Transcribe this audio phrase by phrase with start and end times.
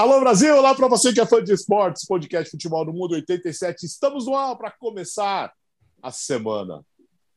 [0.00, 3.84] Alô Brasil, olá para você que é fã de esportes, podcast Futebol no Mundo 87.
[3.84, 5.52] Estamos no ar para começar
[6.02, 6.82] a semana.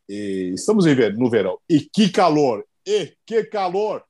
[0.07, 1.59] E estamos no verão.
[1.69, 2.65] E que calor!
[2.87, 4.01] E que calor!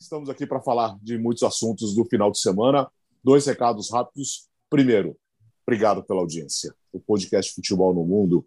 [0.00, 2.90] Estamos aqui para falar de muitos assuntos do final de semana.
[3.22, 4.48] Dois recados rápidos.
[4.68, 5.16] Primeiro,
[5.64, 6.74] obrigado pela audiência.
[6.92, 8.44] O podcast Futebol no Mundo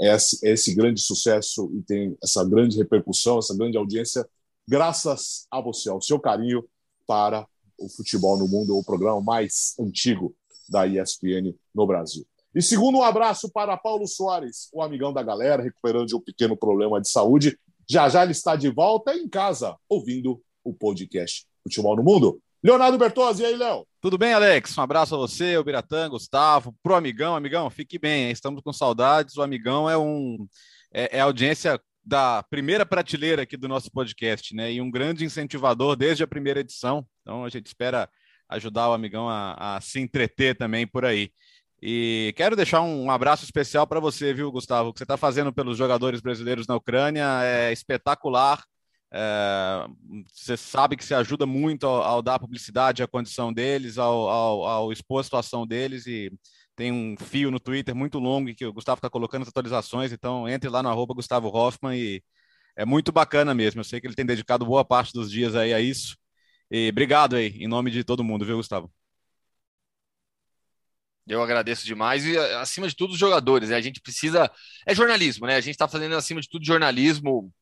[0.00, 4.26] é esse, é esse grande sucesso e tem essa grande repercussão, essa grande audiência,
[4.66, 6.66] graças a você, ao seu carinho
[7.06, 7.46] para
[7.78, 10.34] o Futebol no Mundo, o programa mais antigo
[10.68, 12.26] da ESPN no Brasil.
[12.54, 16.56] E segundo, um abraço para Paulo Soares, o amigão da galera, recuperando de um pequeno
[16.56, 17.58] problema de saúde.
[17.88, 22.40] Já já ele está de volta em casa, ouvindo o podcast Futebol no Mundo.
[22.62, 23.86] Leonardo Bertozzi, e aí, Léo?
[24.00, 24.76] Tudo bem, Alex?
[24.76, 27.36] Um abraço a você, o Biratã, Gustavo, pro amigão.
[27.36, 29.36] Amigão, fique bem, estamos com saudades.
[29.36, 30.48] O amigão é um
[30.92, 34.72] é, é audiência da primeira prateleira aqui do nosso podcast, né?
[34.72, 37.04] E um grande incentivador desde a primeira edição.
[37.20, 38.08] Então a gente espera
[38.48, 41.32] ajudar o amigão a, a se entreter também por aí.
[41.82, 44.90] E quero deixar um abraço especial para você, viu, Gustavo?
[44.90, 48.64] O que você está fazendo pelos jogadores brasileiros na Ucrânia é espetacular.
[49.12, 49.86] É,
[50.32, 54.64] você sabe que se ajuda muito ao, ao, dar publicidade à condição deles, ao, ao,
[54.64, 56.32] ao expor a situação deles e
[56.76, 60.48] tem um fio no Twitter muito longo que o Gustavo está colocando as atualizações, então
[60.48, 62.22] entre lá no arroba Gustavo Hoffman e
[62.76, 63.80] é muito bacana mesmo.
[63.80, 66.16] Eu sei que ele tem dedicado boa parte dos dias aí a isso.
[66.70, 68.92] E obrigado aí, em nome de todo mundo, viu, Gustavo?
[71.26, 73.70] Eu agradeço demais e, acima de tudo, os jogadores.
[73.70, 73.76] Né?
[73.76, 74.50] A gente precisa.
[74.86, 75.56] É jornalismo, né?
[75.56, 77.52] A gente está fazendo, acima de tudo, jornalismo.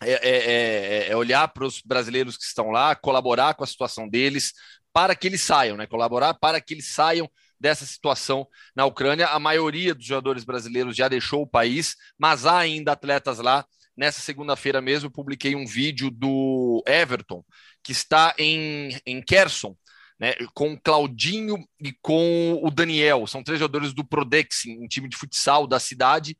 [0.00, 4.08] É, é, é, é olhar para os brasileiros que estão lá, colaborar com a situação
[4.08, 4.52] deles,
[4.92, 5.86] para que eles saiam, né?
[5.86, 7.28] Colaborar para que eles saiam
[7.60, 9.26] dessa situação na Ucrânia.
[9.26, 13.64] A maioria dos jogadores brasileiros já deixou o país, mas há ainda atletas lá.
[13.96, 17.44] Nessa segunda-feira mesmo, publiquei um vídeo do Everton,
[17.82, 19.76] que está em, em Kherson,
[20.20, 23.26] né, com o Claudinho e com o Daniel.
[23.26, 26.36] São três jogadores do Prodexim, um time de futsal da cidade,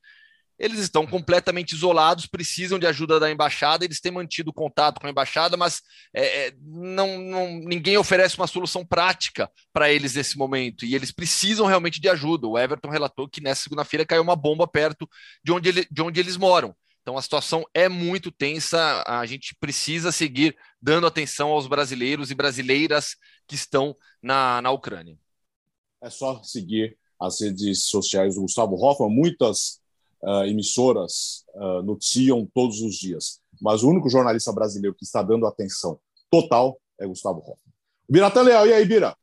[0.59, 5.11] eles estão completamente isolados, precisam de ajuda da embaixada, eles têm mantido contato com a
[5.11, 5.81] embaixada, mas
[6.13, 11.13] é, é não, não, ninguém oferece uma solução prática para eles nesse momento, e eles
[11.13, 12.49] precisam realmente de ajuda.
[12.49, 15.09] O Everton relatou que nessa segunda-feira caiu uma bomba perto
[15.45, 16.75] de onde, ele, de onde eles moram.
[17.03, 22.35] Então a situação é muito tensa, a gente precisa seguir dando atenção aos brasileiros e
[22.35, 23.17] brasileiras
[23.47, 25.19] que estão na, na Ucrânia.
[26.03, 29.78] É só seguir as redes sociais do Gustavo Hoffman, muitas
[30.23, 33.41] uh, emissoras uh, noticiam todos os dias.
[33.61, 35.99] Mas o único jornalista brasileiro que está dando atenção
[36.31, 37.75] total é Gustavo Hoffman.
[38.09, 39.17] Biratã Leal, e aí, Bira?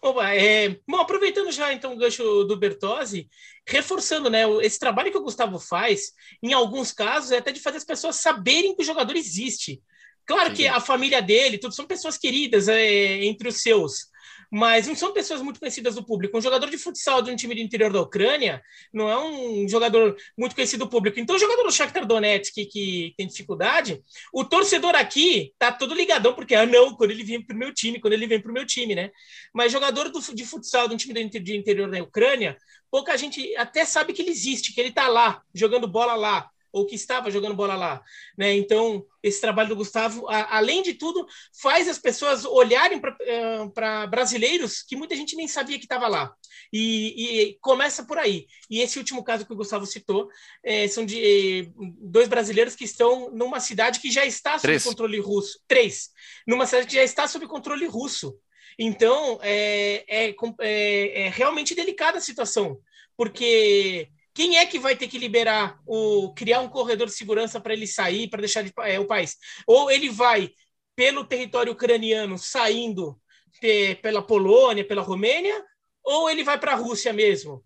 [0.00, 3.28] Opa, é, bom, aproveitando já então o gancho do Bertozzi,
[3.66, 7.78] reforçando, né, esse trabalho que o Gustavo faz, em alguns casos, é até de fazer
[7.78, 9.82] as pessoas saberem que o jogador existe.
[10.24, 10.56] Claro Sim.
[10.56, 14.06] que a família dele, tudo são pessoas queridas é, entre os seus,
[14.50, 16.36] mas não são pessoas muito conhecidas do público.
[16.36, 20.16] Um jogador de futsal de um time do interior da Ucrânia não é um jogador
[20.36, 21.20] muito conhecido do público.
[21.20, 25.94] Então, o jogador do Shakhtar Donetsk que, que tem dificuldade, o torcedor aqui tá todo
[25.94, 28.66] ligadão, porque, ah, não, quando ele vem pro meu time, quando ele vem pro meu
[28.66, 29.10] time, né?
[29.52, 32.56] Mas jogador do, de futsal de um time do interior da Ucrânia,
[32.90, 36.86] pouca gente até sabe que ele existe, que ele tá lá, jogando bola lá ou
[36.86, 38.02] que estava jogando bola lá,
[38.36, 38.54] né?
[38.54, 41.26] Então, esse trabalho do Gustavo, a, além de tudo,
[41.60, 46.32] faz as pessoas olharem para uh, brasileiros que muita gente nem sabia que estava lá.
[46.72, 48.46] E, e, começa por aí.
[48.70, 50.28] E esse último caso que o Gustavo citou
[50.62, 51.70] é, são de é,
[52.00, 55.60] dois brasileiros que estão numa cidade que já está sob controle russo.
[55.66, 56.10] Três.
[56.46, 58.38] Numa cidade que já está sob controle russo.
[58.78, 60.04] Então, é,
[60.58, 62.78] é realmente delicada a situação,
[63.16, 64.08] porque
[64.38, 67.88] quem é que vai ter que liberar o criar um corredor de segurança para ele
[67.88, 69.36] sair, para deixar de, é, o país?
[69.66, 70.52] Ou ele vai
[70.94, 73.20] pelo território ucraniano saindo
[74.00, 75.60] pela Polônia, pela Romênia,
[76.04, 77.64] ou ele vai para a Rússia mesmo?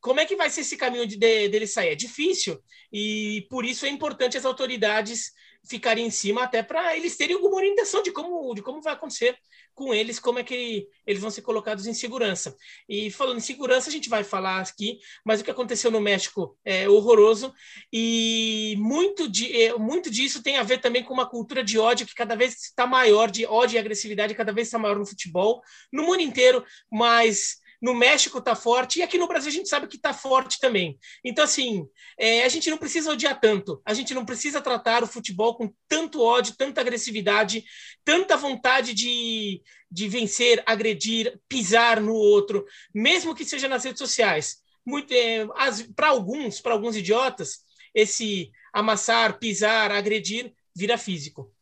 [0.00, 1.90] Como é que vai ser esse caminho de, de, dele sair?
[1.90, 2.58] É difícil
[2.90, 5.30] e por isso é importante as autoridades
[5.68, 9.36] ficarem em cima até para eles terem alguma orientação de como, de como vai acontecer
[9.74, 12.56] com eles, como é que eles vão ser colocados em segurança.
[12.88, 16.56] E falando em segurança, a gente vai falar aqui, mas o que aconteceu no México
[16.64, 17.52] é horroroso
[17.92, 22.06] e muito, de, é, muito disso tem a ver também com uma cultura de ódio
[22.06, 25.60] que cada vez está maior, de ódio e agressividade cada vez está maior no futebol,
[25.92, 29.86] no mundo inteiro, mas no México está forte, e aqui no Brasil a gente sabe
[29.86, 30.98] que está forte também.
[31.22, 31.86] Então, assim,
[32.18, 35.70] é, a gente não precisa odiar tanto, a gente não precisa tratar o futebol com
[35.86, 37.62] tanto ódio, tanta agressividade,
[38.02, 39.60] tanta vontade de,
[39.90, 42.64] de vencer, agredir, pisar no outro,
[42.94, 44.62] mesmo que seja nas redes sociais.
[45.10, 45.46] É,
[45.94, 47.64] para alguns, para alguns idiotas,
[47.94, 51.52] esse amassar, pisar, agredir vira físico.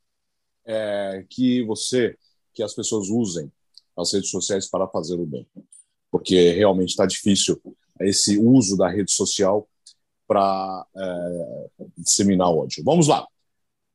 [0.65, 2.17] É, que você,
[2.55, 3.51] que as pessoas usem
[3.97, 5.45] nas redes sociais para fazer o bem,
[6.13, 7.59] porque realmente está difícil
[7.99, 9.67] esse uso da rede social
[10.29, 11.67] para é,
[11.97, 12.85] disseminar ódio.
[12.85, 13.27] Vamos lá.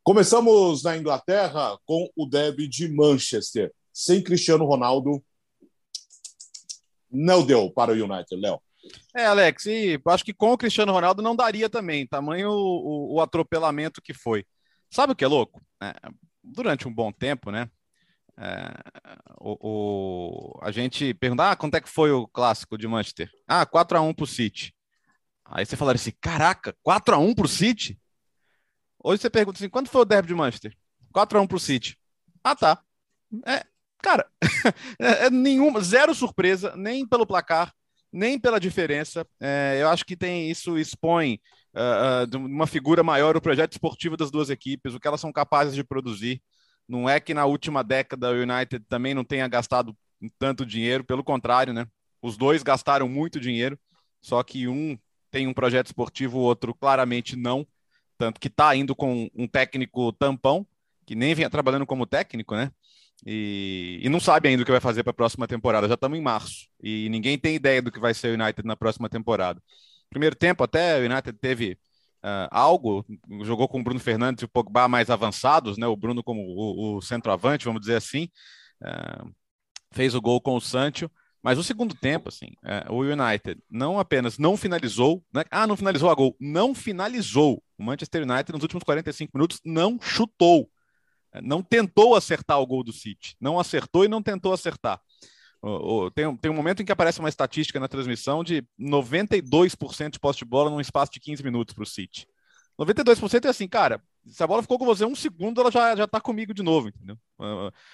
[0.04, 3.72] Começamos na Inglaterra com o derby de Manchester.
[3.94, 5.24] Sem Cristiano Ronaldo,
[7.12, 8.60] não deu para o United, Léo.
[9.16, 13.22] É, Alex, e acho que com o Cristiano Ronaldo não daria também, tamanho o, o
[13.22, 14.46] atropelamento que foi.
[14.90, 15.62] Sabe o que é louco?
[15.82, 15.94] É,
[16.44, 17.70] durante um bom tempo, né?
[18.40, 18.72] É,
[19.40, 23.32] o, o, a gente pergunta, ah, quanto é que foi o clássico de Manchester?
[23.48, 24.74] Ah, 4x1 pro City.
[25.46, 28.00] Aí você falaria assim, caraca, 4x1 pro City?
[29.04, 30.76] Hoje você pergunta assim, quanto foi o derby de Manchester?
[31.14, 31.98] 4x1 pro City.
[32.44, 32.82] Ah, tá.
[33.46, 33.66] É,
[34.02, 34.30] cara,
[35.00, 37.74] é, é nenhuma, zero surpresa, nem pelo placar,
[38.12, 39.26] nem pela diferença.
[39.40, 41.40] É, eu acho que tem isso expõe
[41.74, 45.32] uh, uh, uma figura maior o projeto esportivo das duas equipes, o que elas são
[45.32, 46.42] capazes de produzir.
[46.88, 49.96] Não é que na última década o United também não tenha gastado
[50.40, 51.86] tanto dinheiro, pelo contrário, né?
[52.22, 53.78] Os dois gastaram muito dinheiro,
[54.22, 54.98] só que um
[55.30, 57.68] tem um projeto esportivo, o outro claramente não.
[58.18, 60.66] Tanto que está indo com um técnico tampão,
[61.06, 62.72] que nem vinha trabalhando como técnico, né?
[63.26, 65.88] E, e não sabe ainda o que vai fazer para a próxima temporada.
[65.88, 68.76] Já estamos em março e ninguém tem ideia do que vai ser o United na
[68.76, 69.62] próxima temporada.
[70.10, 71.78] Primeiro tempo, até o United teve
[72.28, 73.06] uh, algo,
[73.44, 75.88] jogou com o Bruno Fernandes e o Pogba mais avançados, né?
[75.88, 78.30] O Bruno como o, o centroavante, vamos dizer assim,
[78.82, 79.32] uh,
[79.92, 81.10] fez o gol com o Sancho.
[81.42, 85.46] Mas o segundo tempo, assim, uh, o United não apenas não finalizou, né?
[85.50, 87.64] ah, não finalizou a gol, não finalizou.
[87.78, 90.70] O Manchester United nos últimos 45 minutos não chutou,
[91.44, 95.00] não tentou acertar o gol do City, não acertou e não tentou acertar.
[96.14, 100.40] Tem, tem um momento em que aparece uma estatística na transmissão de 92% de posse
[100.40, 102.28] de bola num espaço de 15 minutos para o City.
[102.80, 106.08] 92% é assim, cara, se a bola ficou com você um segundo, ela já, já
[106.08, 107.18] tá comigo de novo, entendeu?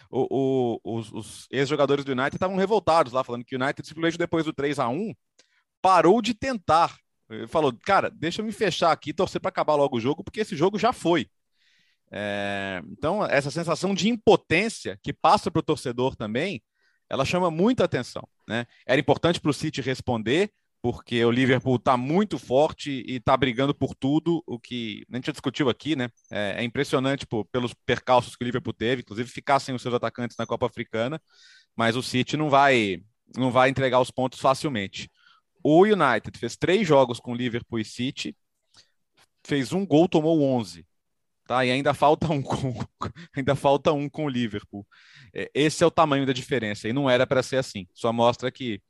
[0.09, 4.17] O, o, os, os ex-jogadores do United estavam revoltados lá, falando que o United, simplesmente
[4.17, 5.13] depois do 3 a 1
[5.81, 6.97] parou de tentar.
[7.29, 10.41] Ele falou, cara, deixa eu me fechar aqui, torcer para acabar logo o jogo, porque
[10.41, 11.27] esse jogo já foi.
[12.11, 16.61] É, então, essa sensação de impotência que passa para o torcedor também
[17.13, 18.27] ela chama muita atenção.
[18.47, 18.65] Né?
[18.87, 20.51] Era importante para o City responder,
[20.81, 25.27] porque o Liverpool está muito forte e está brigando por tudo, o que a gente
[25.27, 26.09] já discutiu aqui, né?
[26.31, 29.93] É, é impressionante pô, pelos percalços que o Liverpool teve, inclusive ficar sem os seus
[29.93, 31.21] atacantes na Copa Africana,
[31.75, 33.03] mas o City não vai,
[33.37, 35.09] não vai entregar os pontos facilmente.
[35.63, 38.35] O United fez três jogos com Liverpool e City,
[39.45, 40.83] fez um gol, tomou 11.
[41.45, 41.63] Tá?
[41.63, 42.73] E ainda falta um com,
[43.39, 44.85] ainda falta um com o Liverpool.
[45.33, 47.87] É, esse é o tamanho da diferença, e não era para ser assim.
[47.93, 48.81] Só mostra que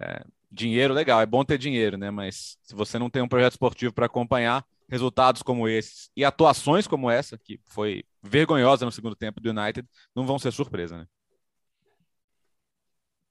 [0.00, 2.10] é, dinheiro, legal, é bom ter dinheiro, né?
[2.10, 6.86] Mas se você não tem um projeto esportivo para acompanhar, resultados como esses e atuações
[6.86, 11.06] como essa, que foi vergonhosa no segundo tempo do United, não vão ser surpresa, né?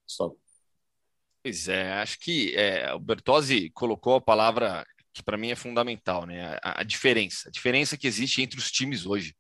[0.06, 0.32] Só.
[1.42, 6.26] Pois é, acho que é, o Bertozzi colocou a palavra que para mim é fundamental,
[6.26, 6.58] né?
[6.62, 9.36] A, a, diferença, a diferença que existe entre os times hoje.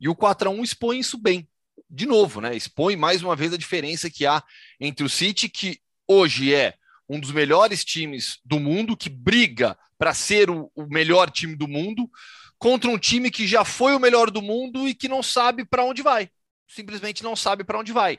[0.00, 1.46] E o 4 a 1 expõe isso bem
[1.90, 4.42] de novo, né, expõe mais uma vez a diferença que há
[4.78, 6.74] entre o City, que hoje é
[7.08, 11.66] um dos melhores times do mundo, que briga para ser o, o, melhor time do
[11.66, 12.08] mundo,
[12.56, 15.84] contra um time que já foi o melhor do mundo e que não sabe para
[15.84, 16.30] onde vai.
[16.68, 18.18] Simplesmente não sabe para onde vai.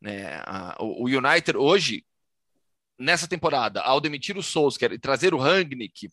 [0.00, 0.42] Né?
[0.78, 2.04] O, o United hoje,
[2.98, 6.10] nessa temporada, ao demitir o Solskjaer e trazer o Rangnick,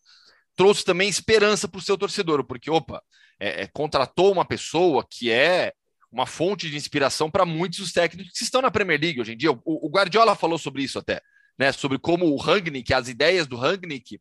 [0.56, 3.03] trouxe também esperança para o seu torcedor, porque, opa,
[3.39, 5.74] é, é, contratou uma pessoa que é
[6.12, 9.38] uma fonte de inspiração para muitos dos técnicos que estão na Premier League hoje em
[9.38, 9.51] dia.
[9.51, 11.22] O, o Guardiola falou sobre isso até,
[11.58, 11.72] né?
[11.72, 14.20] Sobre como o Rangnick, as ideias do Rangnick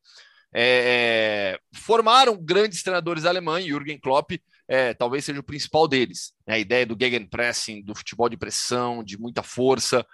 [0.52, 3.66] é, formaram grandes treinadores alemães.
[3.66, 4.32] Jürgen Klopp
[4.68, 6.32] é, talvez seja o principal deles.
[6.46, 6.54] Né?
[6.54, 10.06] A ideia do gegenpressing, do futebol de pressão, de muita força.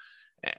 [0.45, 0.55] É.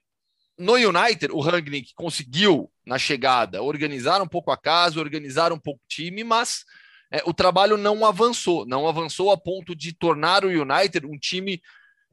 [0.57, 5.79] No United, o Rangnick conseguiu, na chegada, organizar um pouco a casa, organizar um pouco
[5.83, 6.63] o time, mas
[7.11, 11.61] é, o trabalho não avançou, não avançou a ponto de tornar o United um time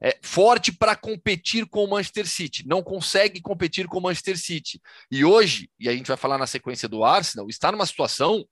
[0.01, 2.67] é, forte para competir com o Manchester City.
[2.67, 4.81] Não consegue competir com o Manchester City.
[5.09, 8.45] E hoje, e a gente vai falar na sequência do Arsenal, está numa situação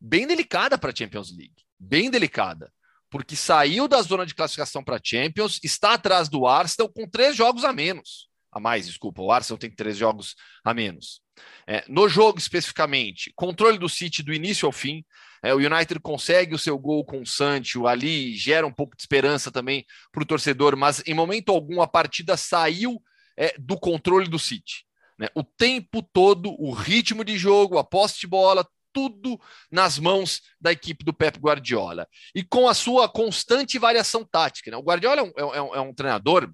[0.00, 1.54] bem delicada para a Champions League.
[1.78, 2.72] Bem delicada.
[3.10, 7.36] Porque saiu da zona de classificação para a Champions, está atrás do Arsenal com três
[7.36, 8.30] jogos a menos.
[8.50, 9.22] A mais, desculpa.
[9.22, 10.34] O Arsenal tem três jogos
[10.64, 11.20] a menos.
[11.66, 15.04] É, no jogo especificamente, controle do City do início ao fim.
[15.42, 19.02] É, o United consegue o seu gol com o Sancho ali, gera um pouco de
[19.02, 23.02] esperança também para o torcedor, mas em momento algum a partida saiu
[23.36, 24.84] é, do controle do City.
[25.18, 25.28] Né?
[25.34, 30.70] O tempo todo, o ritmo de jogo, a posse de bola, tudo nas mãos da
[30.70, 32.06] equipe do Pep Guardiola.
[32.34, 34.70] E com a sua constante variação tática.
[34.70, 34.76] Né?
[34.76, 36.52] O Guardiola é um, é um, é um treinador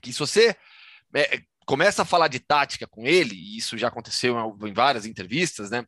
[0.00, 0.56] que, se você
[1.14, 5.70] é, começa a falar de tática com ele, e isso já aconteceu em várias entrevistas,
[5.70, 5.84] né?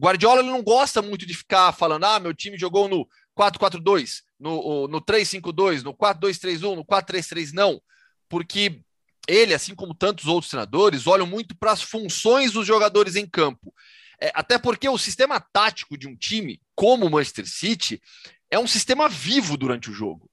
[0.00, 3.06] Guardiola ele não gosta muito de ficar falando, ah, meu time jogou no
[3.38, 7.80] 4-4-2, no, no 3-5-2, no 4-2-3-1, no 4-3-3, não.
[8.28, 8.82] Porque
[9.28, 13.72] ele, assim como tantos outros treinadores, olham muito para as funções dos jogadores em campo.
[14.20, 18.00] É, até porque o sistema tático de um time, como o Manchester City,
[18.50, 20.30] é um sistema vivo durante o jogo.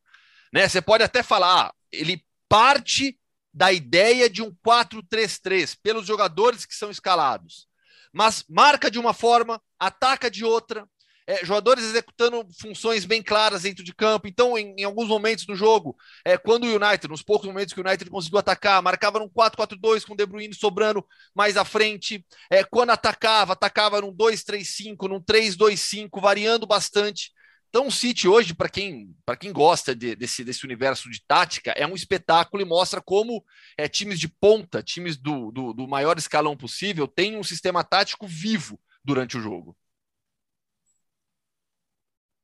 [0.52, 0.68] Né?
[0.68, 3.20] Você pode até falar, ah, ele parte
[3.54, 7.68] da ideia de um 4-3-3 pelos jogadores que são escalados,
[8.14, 10.88] mas marca de uma forma, ataca de outra,
[11.28, 14.28] é, jogadores executando funções bem claras dentro de campo.
[14.28, 17.82] Então, em, em alguns momentos do jogo, é, quando o United, nos poucos momentos que
[17.82, 22.26] o United conseguiu atacar, marcava num 4-4-2 com o De Bruyne sobrando mais à frente.
[22.50, 27.32] É, quando atacava, atacava num 2-3-5, num 3-2-5, variando bastante.
[27.70, 31.86] Então, o City hoje, para quem, quem gosta de, desse, desse universo de tática, é
[31.86, 33.44] um espetáculo e mostra como
[33.78, 38.26] é, times de ponta, times do, do, do maior escalão possível, têm um sistema tático
[38.26, 39.78] vivo durante o jogo.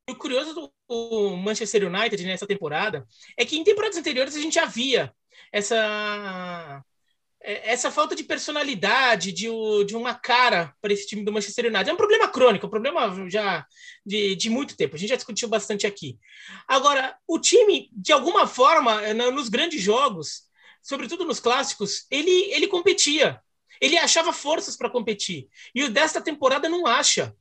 [0.10, 4.66] O curioso do Manchester United nessa temporada é que em temporadas anteriores a gente já
[4.66, 5.16] via
[5.52, 6.84] essa
[7.44, 9.48] essa falta de personalidade, de,
[9.86, 11.90] de uma cara para esse time do Manchester United.
[11.90, 13.66] É um problema crônico, um problema já
[14.06, 14.96] de, de muito tempo.
[14.96, 16.18] A gente já discutiu bastante aqui.
[16.68, 20.44] Agora, o time, de alguma forma, nos grandes jogos,
[20.82, 23.42] sobretudo nos clássicos, ele, ele competia.
[23.82, 25.50] Ele achava forças para competir.
[25.76, 27.36] E o desta temporada não acha.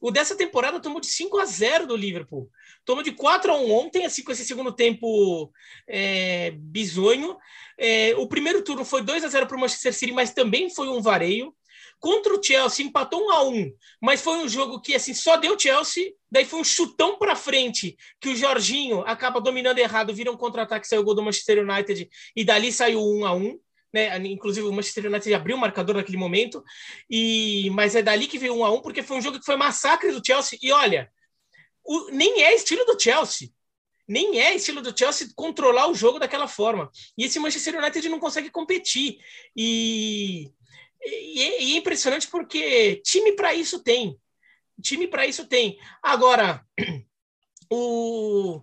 [0.00, 2.48] O dessa temporada tomou de 5 a 0 do Liverpool.
[2.84, 5.52] Tomou de 4 a 1 ontem, assim, com esse segundo tempo
[5.88, 7.36] é, bizonho.
[7.76, 10.88] É, o primeiro turno foi 2 a 0 para o Manchester City, mas também foi
[10.88, 11.54] um vareio.
[11.98, 15.58] Contra o Chelsea, empatou 1 a 1 mas foi um jogo que assim só deu
[15.58, 20.36] Chelsea, daí foi um chutão para frente, que o Jorginho acaba dominando errado, vira um
[20.36, 23.58] contra-ataque, saiu o gol do Manchester United, e dali saiu 1 a 1
[23.92, 24.16] né?
[24.26, 26.62] Inclusive o Manchester United abriu o marcador naquele momento,
[27.08, 29.56] e mas é dali que veio um a um, porque foi um jogo que foi
[29.56, 30.58] massacre do Chelsea.
[30.62, 31.10] E olha,
[31.84, 33.50] o, nem é estilo do Chelsea.
[34.06, 36.90] Nem é estilo do Chelsea controlar o jogo daquela forma.
[37.16, 39.18] E esse Manchester United não consegue competir.
[39.54, 40.50] E,
[41.04, 44.18] e, e é impressionante porque time para isso tem.
[44.82, 45.78] Time para isso tem.
[46.02, 46.64] Agora,
[47.70, 48.62] o,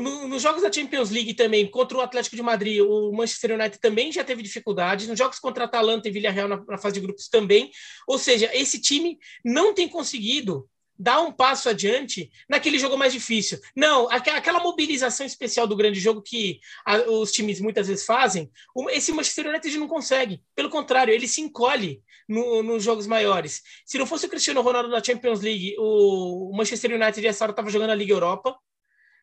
[0.00, 3.80] no, nos jogos da Champions League também, contra o Atlético de Madrid, o Manchester United
[3.80, 5.08] também já teve dificuldades.
[5.08, 7.70] Nos jogos contra Atalanta e Villarreal na, na fase de grupos também.
[8.06, 13.58] Ou seja, esse time não tem conseguido dar um passo adiante naquele jogo mais difícil.
[13.74, 18.50] Não, aquela mobilização especial do grande jogo que a, os times muitas vezes fazem,
[18.90, 20.40] esse Manchester United não consegue.
[20.54, 23.62] Pelo contrário, ele se encolhe no, nos jogos maiores.
[23.84, 27.70] Se não fosse o Cristiano Ronaldo na Champions League, o Manchester United essa hora estava
[27.70, 28.56] jogando a Liga Europa.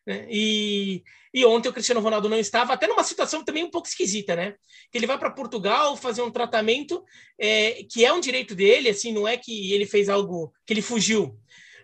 [0.06, 0.26] Né?
[0.28, 4.34] E, e ontem o Cristiano Ronaldo não estava, até numa situação também um pouco esquisita,
[4.34, 4.54] né?
[4.92, 7.04] Ele vai para Portugal fazer um tratamento
[7.38, 10.82] é, que é um direito dele, assim, não é que ele fez algo que ele
[10.82, 11.38] fugiu,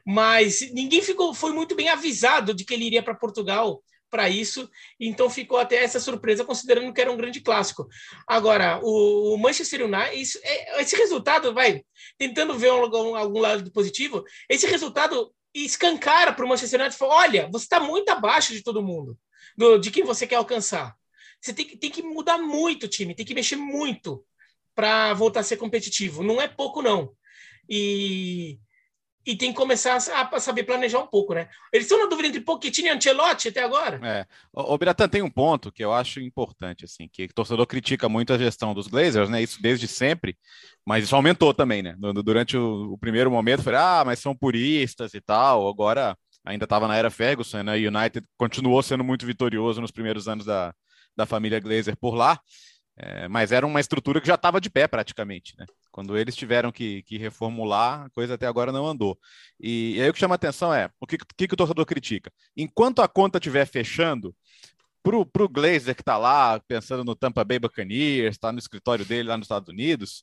[0.05, 4.69] mas ninguém ficou, foi muito bem avisado de que ele iria para Portugal para isso,
[4.99, 7.87] então ficou até essa surpresa, considerando que era um grande clássico.
[8.27, 11.83] Agora, o, o Manchester United, isso, é, esse resultado, vai,
[12.17, 16.99] tentando ver algum, algum lado positivo, esse resultado e escancara para o Manchester United e
[16.99, 19.19] fala: olha, você está muito abaixo de todo mundo,
[19.57, 20.95] do, de quem você quer alcançar.
[21.41, 24.25] Você tem que, tem que mudar muito o time, tem que mexer muito
[24.75, 26.23] para voltar a ser competitivo.
[26.23, 27.13] Não é pouco, não.
[27.69, 28.59] E,
[29.29, 31.51] e tem que começar a, saber planejar um pouco, né?
[31.71, 34.01] Eles estão na dúvida entre Pochettino e Ancelotti até agora.
[34.03, 34.27] É.
[34.51, 38.09] O, o Biratan tem um ponto que eu acho importante, assim, que o torcedor critica
[38.09, 39.43] muito a gestão dos Glazers, né?
[39.43, 40.35] Isso desde sempre,
[40.83, 41.95] mas isso aumentou também, né?
[42.25, 45.69] Durante o, o primeiro momento, foi, ah, mas são puristas e tal.
[45.69, 47.75] Agora ainda estava na era Ferguson, né?
[47.75, 50.73] United continuou sendo muito vitorioso nos primeiros anos da,
[51.15, 52.41] da família Glazer por lá.
[52.97, 55.67] É, mas era uma estrutura que já estava de pé praticamente, né?
[55.99, 59.19] Quando eles tiveram que, que, reformular, a coisa até agora não andou.
[59.59, 62.33] E, e aí o que chama atenção é o que, que, que o torcedor critica.
[62.57, 64.33] Enquanto a conta estiver fechando,
[65.03, 69.29] pro, pro Glazer que está lá pensando no Tampa Bay Buccaneers, está no escritório dele
[69.29, 70.23] lá nos Estados Unidos,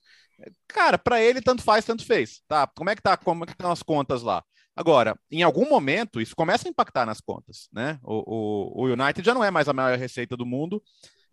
[0.66, 2.66] cara, para ele tanto faz, tanto fez, tá?
[2.68, 4.46] Como é que tá, como é que estão as contas lá?
[4.74, 8.00] Agora, em algum momento, isso começa a impactar nas contas, né?
[8.02, 10.82] O, o, o United já não é mais a maior receita do mundo,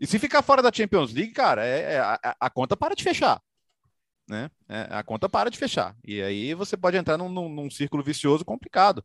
[0.01, 3.05] e se ficar fora da Champions League, cara, é, é a, a, conta para de
[3.05, 3.41] fechar.
[4.29, 4.51] Né?
[4.69, 5.97] É, a conta para de fechar.
[6.05, 9.05] E aí você pode entrar num, num, num círculo vicioso complicado.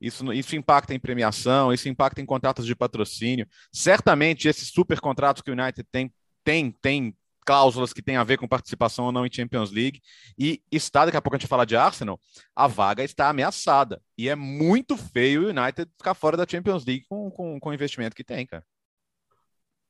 [0.00, 3.46] Isso, isso impacta em premiação, isso impacta em contratos de patrocínio.
[3.72, 6.12] Certamente, esses super contratos que o United tem,
[6.44, 10.02] tem, tem cláusulas que têm a ver com participação ou não em Champions League.
[10.38, 12.20] E está, daqui a pouco a gente falar de Arsenal,
[12.54, 14.02] a vaga está ameaçada.
[14.18, 17.74] E é muito feio o United ficar fora da Champions League com, com, com o
[17.74, 18.64] investimento que tem, cara.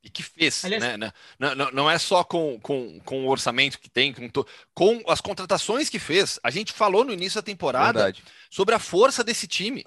[0.07, 1.11] E que fez, Aliás, né?
[1.37, 5.19] Não, não, não, é só com, com, com o orçamento que tem, com, com as
[5.19, 6.39] contratações que fez.
[6.41, 8.23] A gente falou no início da temporada Verdade.
[8.49, 9.85] sobre a força desse time.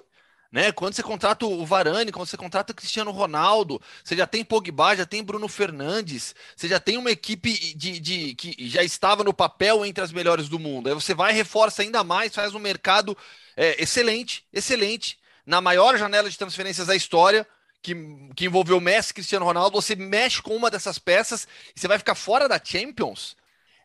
[0.51, 0.71] Né?
[0.71, 4.95] Quando você contrata o Varane, quando você contrata o Cristiano Ronaldo, você já tem Pogba,
[4.95, 9.33] já tem Bruno Fernandes, você já tem uma equipe de, de que já estava no
[9.33, 10.87] papel entre as melhores do mundo.
[10.87, 13.17] Aí você vai reforça ainda mais, faz um mercado
[13.57, 17.47] é, excelente, excelente, na maior janela de transferências da história
[17.81, 17.95] que,
[18.35, 22.15] que envolveu Messi Cristiano Ronaldo, você mexe com uma dessas peças e você vai ficar
[22.15, 23.35] fora da Champions,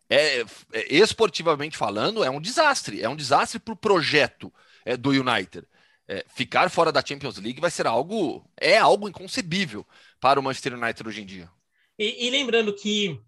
[0.09, 3.03] é, é esportivamente falando, é um desastre.
[3.03, 4.53] É um desastre para o projeto
[4.85, 5.67] é, do United.
[6.09, 9.85] É, ficar fora da Champions League vai ser algo, é algo inconcebível
[10.21, 11.51] para o Manchester United hoje em dia.
[11.99, 13.21] E, e lembrando que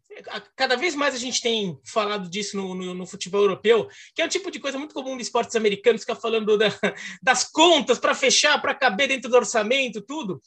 [0.56, 4.24] cada vez mais a gente tem falado disso no, no, no, futebol europeu, que é
[4.24, 6.68] um tipo de coisa muito comum de esportes americanos, ficar falando da,
[7.22, 10.40] das contas para fechar, para caber dentro do orçamento, tudo.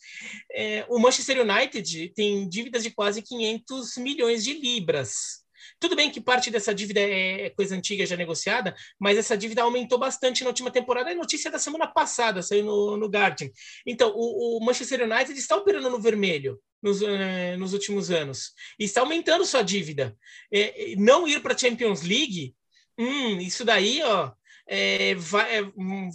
[0.52, 5.41] É, o Manchester United tem dívidas de quase 500 milhões de libras.
[5.82, 9.64] Tudo bem que parte dessa dívida é, é coisa antiga já negociada, mas essa dívida
[9.64, 11.10] aumentou bastante na última temporada.
[11.10, 13.50] É notícia da semana passada, saiu no, no Guardian.
[13.84, 18.84] Então, o, o Manchester United está operando no vermelho nos, eh, nos últimos anos e
[18.84, 20.16] está aumentando sua dívida.
[20.54, 22.56] É, não ir para a Champions League,
[22.96, 24.32] hum, isso daí, ó,
[24.68, 25.64] é, vai, é,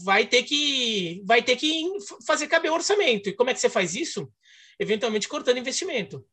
[0.04, 1.82] vai, ter que vai ter que
[2.24, 3.28] fazer caber o orçamento.
[3.28, 4.32] E como é que você faz isso?
[4.78, 6.24] Eventualmente cortando investimento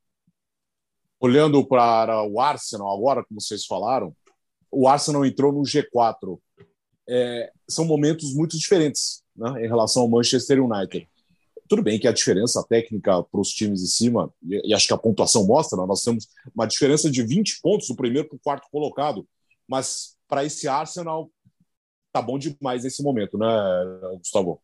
[1.23, 4.13] olhando para o Arsenal agora, como vocês falaram,
[4.69, 6.37] o Arsenal entrou no G4.
[7.07, 11.07] É, são momentos muito diferentes né, em relação ao Manchester United.
[11.69, 14.93] Tudo bem que a diferença técnica para os times de cima, e, e, acho que
[14.93, 18.41] a pontuação mostra, né, nós temos uma diferença de 20 pontos do primeiro para o
[18.41, 19.25] quarto colocado,
[19.65, 21.31] mas para esse Arsenal
[22.11, 23.47] tá bom demais nesse momento, né,
[24.17, 24.61] Gustavo?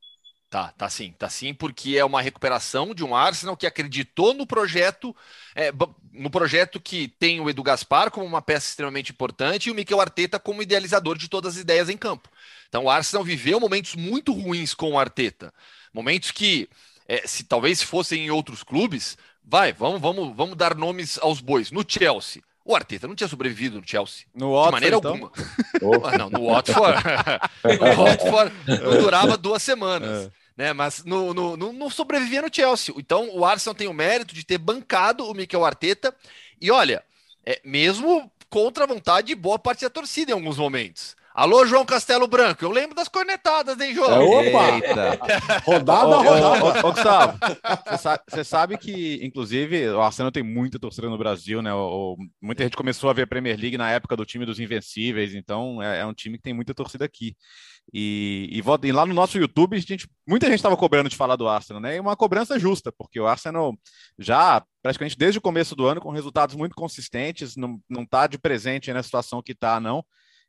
[0.49, 4.47] Tá, tá sim, tá sim, porque é uma recuperação de um Arsenal que acreditou no
[4.47, 5.15] projeto,
[5.53, 5.71] é,
[6.11, 10.01] no projeto que tem o Edu Gaspar como uma peça extremamente importante e o Mikel
[10.01, 12.29] Arteta como idealizador de todas as ideias em campo.
[12.67, 15.53] Então o Arsenal viveu momentos muito ruins com o Arteta,
[15.93, 16.67] momentos que,
[17.07, 21.69] é, se talvez fossem em outros clubes, vai, vamos, vamos, vamos dar nomes aos bois.
[21.69, 24.25] No Chelsea, o Arteta não tinha sobrevivido no Chelsea.
[24.33, 25.11] No Watford, de maneira então?
[25.11, 25.31] alguma.
[26.11, 27.03] Ah, não, no Watford.
[27.63, 30.27] no Watford não durava duas semanas.
[30.27, 30.39] É.
[30.55, 32.93] Né, mas no, no, no, não sobrevivia no Chelsea.
[32.97, 36.13] Então o Arsenal tem o mérito de ter bancado o Mikel Arteta.
[36.59, 37.01] E olha,
[37.45, 41.15] é, mesmo contra a vontade de boa parte da torcida em alguns momentos.
[41.39, 42.65] Alô, João Castelo Branco.
[42.65, 44.11] Eu lembro das cornetadas, hein, João?
[44.11, 44.75] É, opa!
[44.75, 45.59] Eita.
[45.63, 46.65] rodada, ô, rodada.
[46.65, 47.39] Ô, ô, Gustavo,
[47.87, 51.73] você sabe, sabe, que, inclusive, o Arsenal tem muita torcida no Brasil, né?
[51.73, 55.33] O, muita gente começou a ver a Premier League na época do time dos Invencíveis,
[55.33, 57.37] então é, é um time que tem muita torcida aqui.
[57.93, 61.37] E, e, e, lá no nosso YouTube, a gente, muita gente estava cobrando de falar
[61.37, 61.95] do Arsenal, né?
[61.95, 63.73] E uma cobrança justa, porque o Arsenal
[64.17, 68.37] já praticamente desde o começo do ano, com resultados muito consistentes, não, não tá de
[68.37, 70.03] presente na situação que está, não.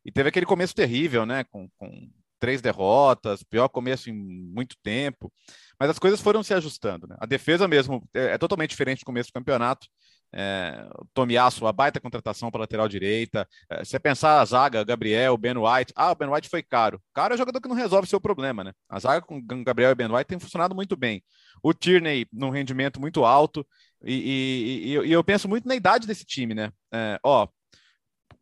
[0.05, 1.45] E teve aquele começo terrível, né?
[1.45, 2.11] Com, com
[2.41, 5.33] três derrotas, pior começo em muito tempo.
[5.79, 7.07] Mas as coisas foram se ajustando.
[7.07, 7.17] Né?
[7.21, 9.87] A defesa mesmo é, é totalmente diferente do começo do campeonato.
[10.33, 13.47] É, Tomiasso, a baita contratação para lateral direita.
[13.69, 15.93] É, você pensar a zaga, Gabriel, Ben White.
[15.95, 17.01] Ah, o Ben White foi caro.
[17.13, 18.73] Caro é jogador que não resolve seu problema, né?
[18.89, 21.23] A zaga com Gabriel e Ben White tem funcionado muito bem.
[21.63, 23.67] O Tierney num rendimento muito alto.
[24.03, 26.73] E, e, e, e eu penso muito na idade desse time, né?
[26.93, 27.47] É, ó,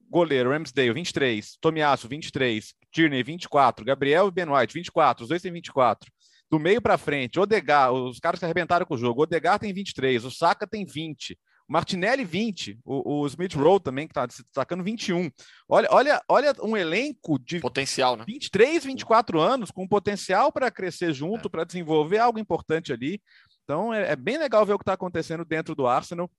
[0.09, 5.53] goleiro, Ramsdale, 23, Tomiasso, 23, Tierney, 24, Gabriel e Ben White, 24, os dois têm
[5.53, 6.11] 24.
[6.51, 10.25] Do meio para frente, Odegar, os caras que arrebentaram com o jogo, Odegar tem 23,
[10.25, 14.83] o Saka tem 20, o Martinelli 20, o, o Smith Rowe também, que está destacando
[14.83, 15.31] 21.
[15.69, 18.25] Olha, olha, olha um elenco de potencial, né?
[18.27, 21.51] 23, 24 anos, com potencial para crescer junto, é.
[21.51, 23.21] para desenvolver algo importante ali.
[23.65, 26.31] Então é, é bem legal ver o que está acontecendo dentro do Arsenal.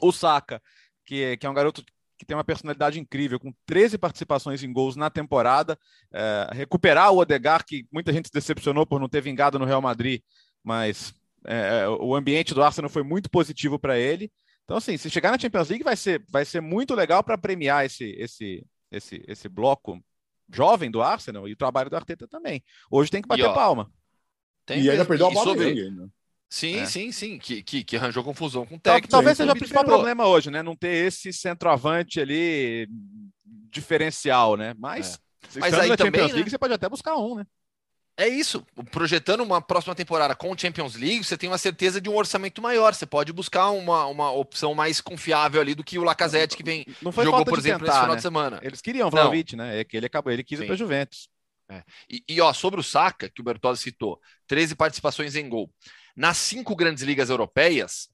[0.00, 0.62] O Saka,
[1.04, 1.84] que, é, que é um garoto
[2.22, 5.76] que tem uma personalidade incrível, com 13 participações em gols na temporada.
[6.12, 9.82] É, recuperar o Odegar, que muita gente se decepcionou por não ter vingado no Real
[9.82, 10.22] Madrid,
[10.62, 11.12] mas
[11.44, 14.30] é, é o ambiente do Arsenal foi muito positivo para ele.
[14.64, 17.84] Então, assim, se chegar na Champions League, vai ser, vai ser muito legal para premiar
[17.84, 20.00] esse, esse, esse, esse bloco
[20.48, 22.62] jovem do Arsenal e o trabalho do Arteta também.
[22.88, 23.92] Hoje tem que bater e, ó, palma.
[24.70, 25.90] e ainda perdeu a bola sobre...
[25.90, 26.08] Né?
[26.52, 26.84] Sim, é.
[26.84, 29.08] sim, sim, que, que, que, arranjou confusão com o técnico.
[29.08, 30.62] Talvez seja o principal problema hoje, né?
[30.62, 32.86] Não ter esse centroavante ali
[33.70, 34.74] diferencial, né?
[34.78, 35.18] Mas,
[35.56, 35.60] é.
[35.60, 36.50] Mas aí também, League, né?
[36.50, 37.46] você pode até buscar um, né?
[38.18, 38.66] É isso.
[38.90, 42.60] Projetando uma próxima temporada com o Champions League, você tem uma certeza de um orçamento
[42.60, 42.94] maior.
[42.94, 46.84] Você pode buscar uma, uma opção mais confiável ali do que o Lacazette que vem
[47.00, 48.16] não foi jogou, por exemplo, tentar, nesse final né?
[48.16, 48.60] de semana.
[48.62, 49.80] Eles queriam o Vlaovic, né?
[49.80, 50.64] É que ele acabou, ele quis Sim.
[50.64, 51.30] ir para Juventus.
[51.70, 51.82] É.
[52.10, 55.72] E, e, ó, sobre o Saka, que o Bertozzi citou, 13 participações em gol.
[56.16, 58.08] Nas cinco grandes ligas europeias,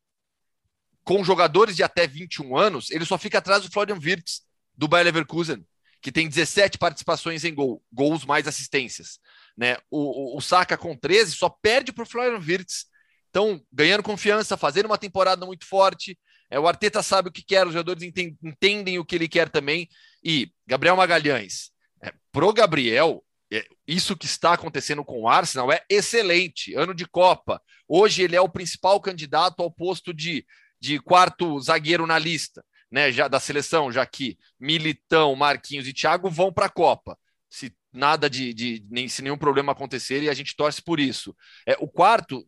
[1.04, 4.42] com jogadores de até 21 anos, ele só fica atrás do Florian Wirtz,
[4.76, 5.66] do Bayer Leverkusen,
[6.00, 9.18] que tem 17 participações em gol, gols mais assistências.
[9.56, 9.76] Né?
[9.90, 12.86] O, o, o Saka com 13 só perde para o Florian Wirtz.
[13.30, 16.18] Então, ganhando confiança, fazendo uma temporada muito forte.
[16.50, 19.88] É, o Arteta sabe o que quer, os jogadores entendem o que ele quer também.
[20.22, 21.70] E Gabriel Magalhães,
[22.02, 23.24] é, pro Gabriel,
[23.88, 26.74] isso que está acontecendo com o Arsenal é excelente.
[26.74, 27.60] Ano de Copa.
[27.88, 30.44] Hoje ele é o principal candidato ao posto de
[30.80, 36.30] de quarto zagueiro na lista, né, já da seleção, já que Militão, Marquinhos e Thiago
[36.30, 37.18] vão para a Copa.
[37.50, 41.34] Se nada de, de, nem se nenhum problema acontecer e a gente torce por isso.
[41.66, 42.46] É, o quarto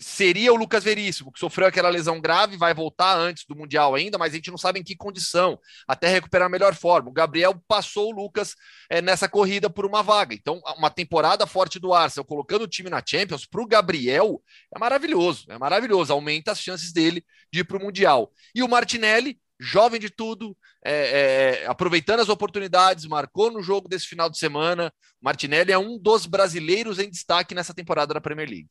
[0.00, 4.16] seria o Lucas Veríssimo, que sofreu aquela lesão grave, vai voltar antes do Mundial ainda,
[4.16, 7.10] mas a gente não sabe em que condição, até recuperar a melhor forma.
[7.10, 8.56] O Gabriel passou o Lucas
[8.88, 10.34] é, nessa corrida por uma vaga.
[10.34, 14.42] Então, uma temporada forte do Arsenal, colocando o time na Champions, para o Gabriel,
[14.74, 18.32] é maravilhoso, é maravilhoso, aumenta as chances dele de ir para o Mundial.
[18.54, 24.06] E o Martinelli, jovem de tudo, é, é, aproveitando as oportunidades, marcou no jogo desse
[24.06, 24.90] final de semana.
[25.20, 28.68] Martinelli é um dos brasileiros em destaque nessa temporada da Premier League.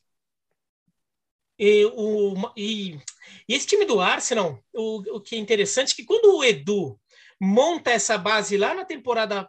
[1.60, 2.98] E, o, e,
[3.46, 6.98] e esse time do Arsenal, o, o que é interessante é que quando o Edu
[7.38, 9.46] monta essa base lá na temporada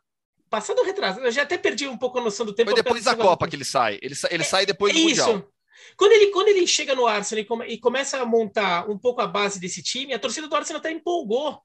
[0.49, 2.71] passada ou retrasada, eu já até perdi um pouco a noção do tempo.
[2.71, 3.97] Foi depois da Copa que ele sai.
[4.01, 5.37] Ele, ele é, sai depois do é Mundial.
[5.37, 5.47] Isso.
[5.95, 9.21] Quando ele, quando ele chega no Arsenal e, come, e, começa a montar um pouco
[9.21, 11.61] a base desse time, a torcida do Arsenal até empolgou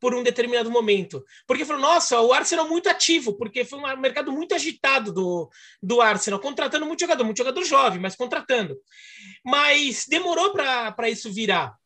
[0.00, 1.24] por um determinado momento.
[1.46, 5.50] Porque falou, nossa, o Arsenal muito ativo, porque foi um mercado muito agitado do,
[5.82, 8.76] do Arsenal, contratando muito jogador, muito jogador jovem, mas contratando.
[9.44, 11.78] Mas demorou para isso virar.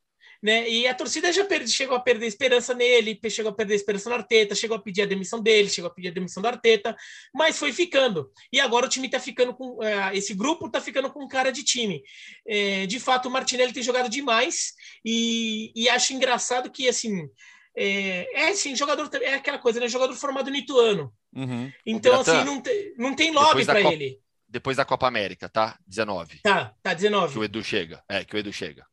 [0.44, 0.68] Né?
[0.68, 4.16] E a torcida já perde, chegou a perder esperança nele, chegou a perder esperança no
[4.16, 6.94] Arteta, chegou a pedir a demissão dele, chegou a pedir a demissão do Arteta,
[7.35, 8.31] mas foi ficando.
[8.53, 9.79] E agora o time está ficando com.
[9.79, 12.03] Uh, esse grupo está ficando com cara de time.
[12.46, 17.27] É, de fato, o Martinelli tem jogado demais e, e acho engraçado que assim
[17.76, 19.88] é, é assim, jogador é aquela coisa, né?
[19.88, 21.12] Jogador formado no Ituano.
[21.34, 21.72] Uhum.
[21.84, 24.20] Então, assim, não, te, não tem lobby para ele.
[24.48, 25.78] Depois da Copa América, tá?
[25.87, 26.40] 19.
[26.42, 27.32] Tá, tá, 19.
[27.32, 28.02] Que o Edu chega.
[28.08, 28.87] É, que o Edu chega.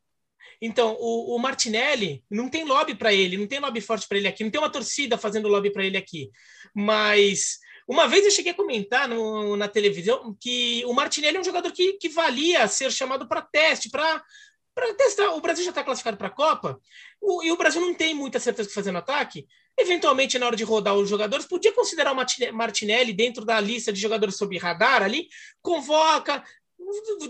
[0.61, 4.27] Então, o, o Martinelli não tem lobby para ele, não tem lobby forte para ele
[4.27, 6.29] aqui, não tem uma torcida fazendo lobby para ele aqui.
[6.73, 11.43] Mas uma vez eu cheguei a comentar no, na televisão que o Martinelli é um
[11.43, 14.23] jogador que, que valia ser chamado para teste, para
[14.73, 15.29] para testar.
[15.31, 16.79] O Brasil já está classificado para a Copa
[17.21, 19.47] o, e o Brasil não tem muita certeza que fazer no ataque.
[19.77, 23.99] Eventualmente, na hora de rodar os jogadores, podia considerar o Martinelli dentro da lista de
[23.99, 25.27] jogadores sob radar ali,
[25.61, 26.43] convoca,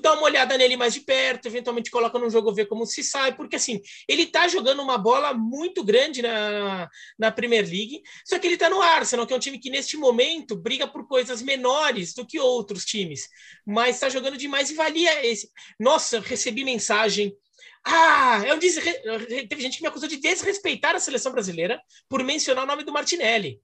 [0.01, 3.35] dá uma olhada nele mais de perto, eventualmente coloca no jogo ver como se sai,
[3.35, 8.47] porque assim, ele tá jogando uma bola muito grande na, na Premier League, só que
[8.47, 12.13] ele tá no Arsenal, que é um time que neste momento briga por coisas menores
[12.13, 13.27] do que outros times,
[13.65, 15.49] mas tá jogando demais e valia esse.
[15.79, 17.35] Nossa, recebi mensagem.
[17.83, 18.93] Ah, é um desre...
[19.47, 22.91] teve gente que me acusou de desrespeitar a seleção brasileira por mencionar o nome do
[22.91, 23.59] Martinelli.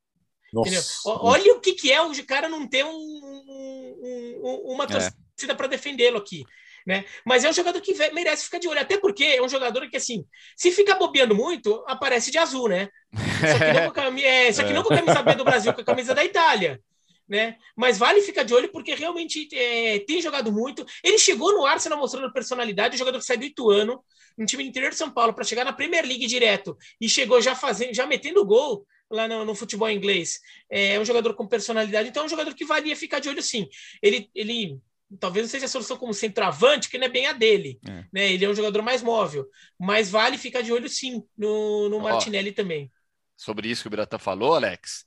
[1.06, 5.16] Olha o que, que é o cara não ter um, um, um, uma torcida.
[5.16, 6.44] É torcida para defendê-lo aqui.
[6.86, 7.06] Né?
[7.26, 9.98] Mas é um jogador que merece ficar de olho, até porque é um jogador que,
[9.98, 12.90] assim, se ficar bobeando muito, aparece de azul, né?
[13.14, 15.74] Só que não com a, é, só que não com a camisa B do Brasil,
[15.74, 16.82] com a camisa da Itália.
[17.28, 17.58] Né?
[17.76, 20.86] Mas vale ficar de olho porque realmente é, tem jogado muito.
[21.04, 24.02] Ele chegou no Arsenal mostrando personalidade, um jogador que sai do Ituano,
[24.38, 27.42] um time do interior de São Paulo, para chegar na Premier League direto e chegou
[27.42, 30.40] já fazendo, já metendo gol lá no, no, futebol inglês.
[30.70, 33.68] É um jogador com personalidade, então é um jogador que valia ficar de olho sim.
[34.02, 34.80] Ele, ele
[35.20, 37.80] talvez não seja a solução como centroavante, que não é bem a dele.
[37.88, 38.06] É.
[38.12, 38.34] Né?
[38.34, 39.48] Ele é um jogador mais móvel.
[39.80, 42.92] Mas vale ficar de olho sim no, no Martinelli também.
[43.36, 45.06] Sobre isso que o Birata falou, Alex,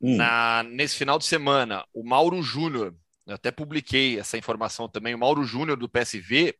[0.00, 0.16] hum.
[0.16, 2.94] na, nesse final de semana, o Mauro Júnior,
[3.26, 6.54] eu até publiquei essa informação também, o Mauro Júnior do PSV,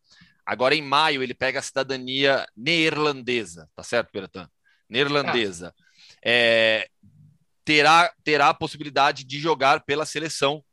[0.45, 4.49] agora em maio ele pega a cidadania neerlandesa, tá certo, Biratan?
[4.89, 5.73] Neerlandesa.
[5.77, 5.92] Ah.
[6.25, 6.89] É,
[7.65, 10.65] terá, terá a possibilidade de jogar pela seleção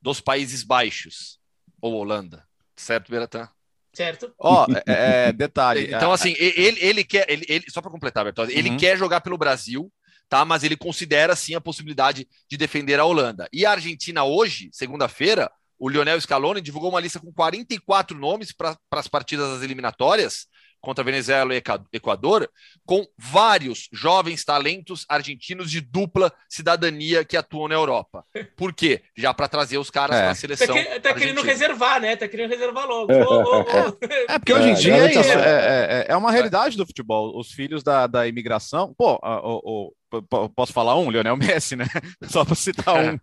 [0.00, 1.38] dos Países Baixos
[1.80, 2.46] ou Holanda.
[2.76, 3.48] Certo, Beratan?
[3.92, 4.32] Certo.
[4.38, 5.90] Ó, oh, é, detalhe.
[5.94, 7.28] Então, assim, ele, ele quer.
[7.28, 8.76] Ele, ele, só para completar, Bertozzi, ele uhum.
[8.76, 9.92] quer jogar pelo Brasil,
[10.28, 10.44] tá?
[10.44, 13.48] Mas ele considera sim a possibilidade de defender a Holanda.
[13.52, 18.76] E a Argentina hoje, segunda-feira, o Lionel Scaloni divulgou uma lista com 44 nomes para
[18.92, 20.46] as partidas das eliminatórias
[20.80, 21.62] contra Venezuela e
[21.92, 22.50] Equador,
[22.86, 28.24] com vários jovens talentos argentinos de dupla cidadania que atuam na Europa.
[28.56, 29.02] Por quê?
[29.16, 30.20] Já para trazer os caras é.
[30.20, 30.74] para a seleção.
[30.74, 32.16] Tá, que, tá querendo reservar, né?
[32.16, 33.12] Tá querendo reservar logo.
[33.12, 34.06] oh, oh, oh.
[34.28, 37.38] É, porque hoje em dia é, isso, é, é, uma realidade do futebol.
[37.38, 38.94] Os filhos da, da imigração.
[38.96, 41.10] Pô, o, o, posso falar um?
[41.10, 41.84] Lionel Messi, né?
[42.24, 43.18] Só para citar um.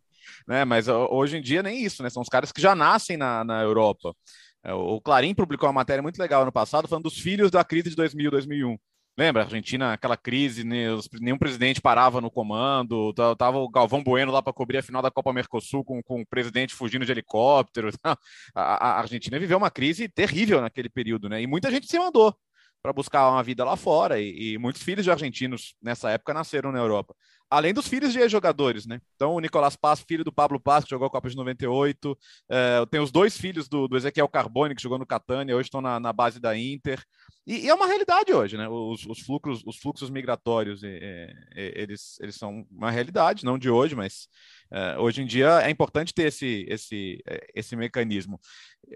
[0.48, 0.64] Né?
[0.64, 2.10] Mas hoje em dia nem isso, né?
[2.10, 4.16] São os caras que já nascem na, na Europa.
[4.64, 7.90] É, o Clarim publicou uma matéria muito legal no passado falando dos filhos da crise
[7.90, 8.78] de 2000, 2001.
[9.18, 10.86] Lembra, a Argentina, aquela crise, né,
[11.20, 15.10] nenhum presidente parava no comando, tava o Galvão Bueno lá para cobrir a final da
[15.10, 17.90] Copa Mercosul com, com o presidente fugindo de helicóptero.
[18.04, 18.16] A,
[18.56, 21.42] a, Argentina viveu uma crise terrível naquele período, né?
[21.42, 22.36] E muita gente se mandou
[22.82, 26.72] para buscar uma vida lá fora, e, e muitos filhos de argentinos nessa época nasceram
[26.72, 27.16] na Europa
[27.50, 29.00] além dos filhos de jogadores, né?
[29.16, 32.18] Então, o Nicolás Paz, filho do Pablo Paz, que jogou a Copa de 98.
[32.50, 35.82] É, tenho os dois filhos do, do Ezequiel Carboni, que jogou no Catania, hoje estão
[35.82, 37.02] na, na base da Inter.
[37.46, 38.68] E, e, é uma realidade hoje, né?
[38.68, 43.70] Os, os fluxos, os fluxos migratórios, é, é, eles, eles são uma realidade, não de
[43.70, 44.28] hoje, mas
[44.70, 48.40] é, hoje em dia é importante ter esse, esse, é, esse mecanismo.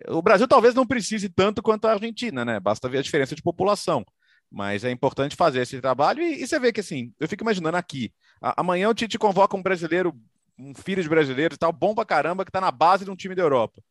[0.10, 2.60] O Brasil talvez não precise tanto quanto a Argentina, né?
[2.60, 4.04] Basta ver a diferença de população.
[4.52, 7.78] Mas é importante fazer esse trabalho e, e você vê que assim, eu fico imaginando
[7.78, 10.14] aqui, amanhã o Tite convoca um brasileiro,
[10.58, 13.16] um filho de brasileiro e tal, bom pra caramba, que tá na base de um
[13.16, 13.82] time da Europa.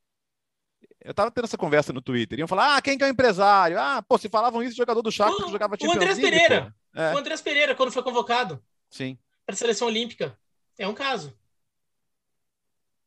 [1.03, 2.39] Eu tava tendo essa conversa no Twitter.
[2.39, 3.79] Iam falar, ah, quem que é o empresário?
[3.79, 5.91] Ah, pô, se falavam isso, jogador do Chaco que jogava time.
[5.91, 6.75] O Andrés Pereira.
[6.95, 7.15] É.
[7.15, 8.63] O Andrés Pereira, quando foi convocado.
[8.91, 9.19] Sim.
[9.47, 10.39] Para a seleção olímpica.
[10.79, 11.35] É um caso.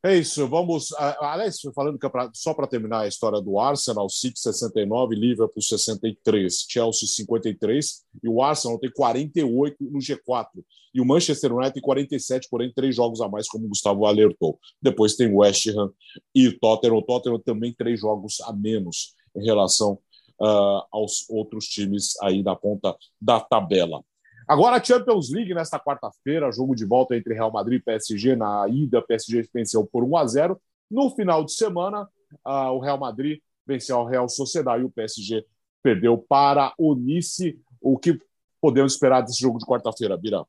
[0.06, 0.92] É isso, vamos.
[0.98, 6.66] Aliás, falando que é só para terminar a história do Arsenal, City 69, Liverpool 63,
[6.70, 10.50] Chelsea 53, e o Arsenal tem 48 no G4.
[10.94, 14.60] E o Manchester United tem 47, porém, três jogos a mais, como o Gustavo alertou.
[14.82, 15.90] Depois tem West Ham
[16.36, 16.98] e Tottenham.
[16.98, 19.98] O Tottenham também três jogos a menos em relação
[20.42, 24.04] uh, aos outros times aí da ponta da tabela.
[24.48, 28.36] Agora a Champions League nesta quarta-feira, jogo de volta entre Real Madrid e PSG.
[28.36, 30.62] Na ida, PSG venceu por 1 a 0.
[30.90, 32.04] No final de semana,
[32.46, 35.46] uh, o Real Madrid venceu o Real Sociedade e o PSG
[35.82, 37.60] perdeu para o Nice.
[37.82, 38.20] O que
[38.62, 40.46] podemos esperar desse jogo de quarta-feira, Bira?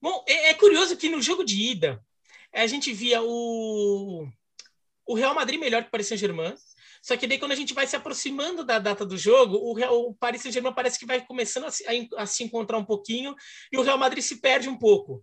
[0.00, 2.04] Bom, é, é, curioso que no jogo de ida
[2.52, 4.28] a gente via o,
[5.06, 6.54] o Real Madrid melhor que o Paris Saint-Germain,
[7.02, 9.92] só que daí, quando a gente vai se aproximando da data do jogo, o, Real,
[10.00, 13.34] o Paris Saint-Germain parece que vai começando a se, a, a se encontrar um pouquinho
[13.72, 15.20] e o Real Madrid se perde um pouco.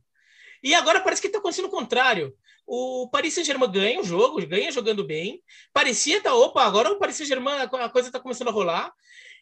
[0.62, 2.36] E agora parece que está acontecendo o contrário.
[2.68, 5.42] O Paris Saint-Germain ganha o jogo, ganha jogando bem.
[5.72, 8.94] Parecia tá, opa, agora o Paris Saint-Germain, a coisa está começando a rolar.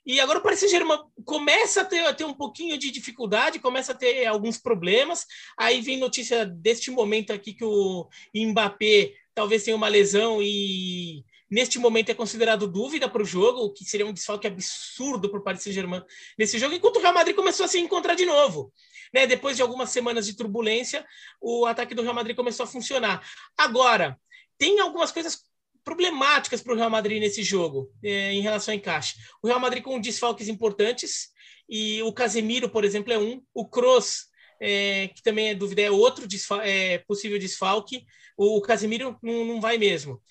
[0.05, 3.93] E agora o Paris Saint-Germain começa a ter, a ter um pouquinho de dificuldade, começa
[3.93, 5.25] a ter alguns problemas.
[5.57, 11.79] Aí vem notícia deste momento aqui que o Mbappé talvez tenha uma lesão e neste
[11.79, 15.43] momento é considerado dúvida para o jogo, o que seria um desfalque absurdo para o
[15.43, 16.03] Paris Saint-Germain
[16.37, 18.71] nesse jogo, enquanto o Real Madrid começou a se encontrar de novo.
[19.13, 19.25] Né?
[19.25, 21.05] Depois de algumas semanas de turbulência,
[21.41, 23.25] o ataque do Real Madrid começou a funcionar.
[23.57, 24.19] Agora,
[24.57, 25.43] tem algumas coisas
[25.83, 29.15] problemáticas para o Real Madrid nesse jogo, é, em relação ao encaixe.
[29.41, 31.31] O Real Madrid com desfalques importantes,
[31.69, 33.41] e o Casemiro, por exemplo, é um.
[33.53, 34.27] O Kroos,
[34.61, 36.25] é, que também é dúvida, é outro
[36.63, 38.05] é, possível desfalque.
[38.37, 40.21] O, o Casemiro não, não vai mesmo.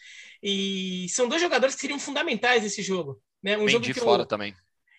[0.48, 3.20] E são dois jogadores que seriam fundamentais nesse jogo.
[3.42, 3.56] Né?
[3.56, 4.26] Um Mendy jogo que fora eu...
[4.26, 4.54] também.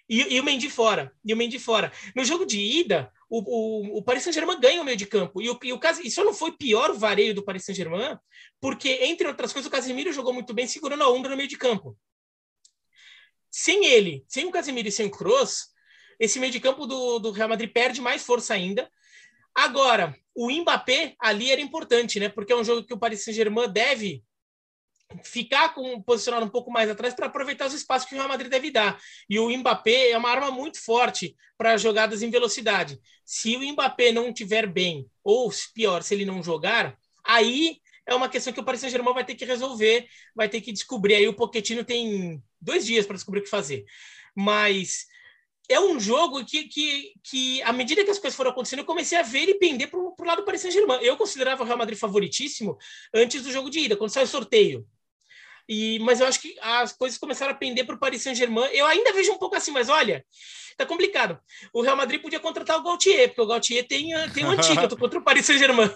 [0.10, 1.14] E, e, o Mendy fora.
[1.24, 1.90] E o Mendy fora.
[2.14, 5.42] No jogo de ida, o, o, o Paris Saint-Germain ganha o meio de campo.
[5.42, 8.18] E, o, e, o, e só não foi pior o vareio do Paris Saint-Germain,
[8.60, 11.58] porque, entre outras coisas, o Casemiro jogou muito bem segurando a onda no meio de
[11.58, 11.98] campo.
[13.50, 15.68] Sem ele, sem o Casemiro e sem o Kroos,
[16.20, 18.92] esse meio de campo do, do Real Madrid perde mais força ainda.
[19.56, 22.28] Agora, o Mbappé ali era importante, né?
[22.28, 24.24] Porque é um jogo que o Paris Saint-Germain deve
[25.24, 28.52] ficar com, posicionado um pouco mais atrás para aproveitar os espaços que o Real Madrid
[28.52, 29.00] deve dar.
[29.30, 33.00] E o Mbappé é uma arma muito forte para jogadas em velocidade.
[33.26, 38.30] Se o Mbappé não tiver bem, ou pior, se ele não jogar, aí é uma
[38.30, 41.16] questão que o Paris Saint-Germain vai ter que resolver, vai ter que descobrir.
[41.16, 43.86] Aí o Pochettino tem dois dias para descobrir o que fazer.
[44.36, 45.08] Mas
[45.70, 49.18] é um jogo que, que, que, à medida que as coisas foram acontecendo, eu comecei
[49.18, 51.00] a ver ele pender para o lado do Paris Saint-Germain.
[51.02, 52.78] Eu considerava o Real Madrid favoritíssimo
[53.14, 54.88] antes do jogo de ida, quando saiu o sorteio.
[55.68, 58.70] E, mas eu acho que as coisas começaram a pender para o Paris Saint-Germain.
[58.72, 60.26] Eu ainda vejo um pouco assim, mas olha,
[60.78, 61.40] tá complicado.
[61.74, 65.20] O Real Madrid podia contratar o Gaultier, porque o Gaultier tem, tem um antídoto contra
[65.20, 65.92] o Paris Saint-Germain.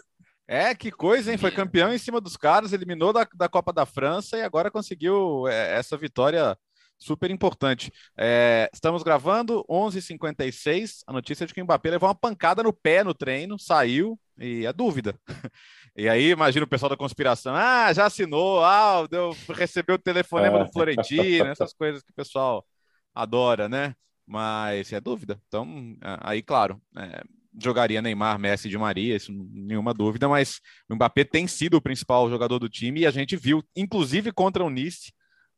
[0.47, 1.37] É, que coisa, hein?
[1.37, 5.47] Foi campeão em cima dos caras, eliminou da, da Copa da França e agora conseguiu
[5.47, 6.57] é, essa vitória
[7.01, 7.91] super importante.
[8.17, 13.03] É, estamos gravando 11h56, a notícia de que o Mbappé levou uma pancada no pé
[13.03, 15.15] no treino, saiu, e é dúvida.
[15.95, 20.59] E aí, imagina o pessoal da conspiração, ah, já assinou, ah, deu, recebeu o telefonema
[20.59, 20.63] é.
[20.63, 22.65] do Florentino, essas coisas que o pessoal
[23.13, 23.93] adora, né?
[24.25, 25.41] Mas é dúvida.
[25.47, 27.21] Então, aí, claro, é,
[27.59, 32.29] jogaria Neymar, Messi de Maria, isso nenhuma dúvida, mas o Mbappé tem sido o principal
[32.29, 35.11] jogador do time e a gente viu, inclusive contra o Nice,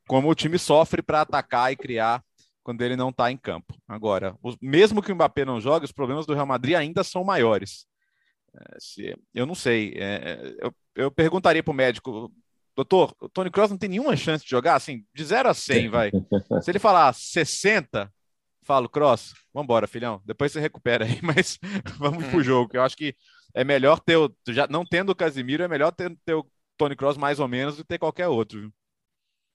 [0.08, 2.24] como o time sofre para atacar e criar
[2.63, 3.76] quando ele não está em campo.
[3.88, 7.86] Agora, mesmo que o Mbappé não jogue, os problemas do Real Madrid ainda são maiores.
[8.56, 9.94] É, se, eu não sei.
[9.96, 12.32] É, é eu, eu perguntaria para o médico,
[12.76, 14.76] doutor, o Tony Kroos não tem nenhuma chance de jogar?
[14.76, 16.12] Assim, de 0 a 100, vai.
[16.62, 18.12] Se ele falar 60,
[18.63, 20.22] falo, Cross, vambora, filhão.
[20.26, 21.60] Depois você recupera aí, mas
[21.98, 22.44] vamos pro uhum.
[22.44, 22.72] jogo.
[22.74, 23.16] Eu acho que
[23.54, 24.34] é melhor ter o.
[24.50, 26.46] Já, não tendo o Casimiro, é melhor ter, ter o
[26.78, 28.74] Tony Cross mais ou menos do que ter qualquer outro.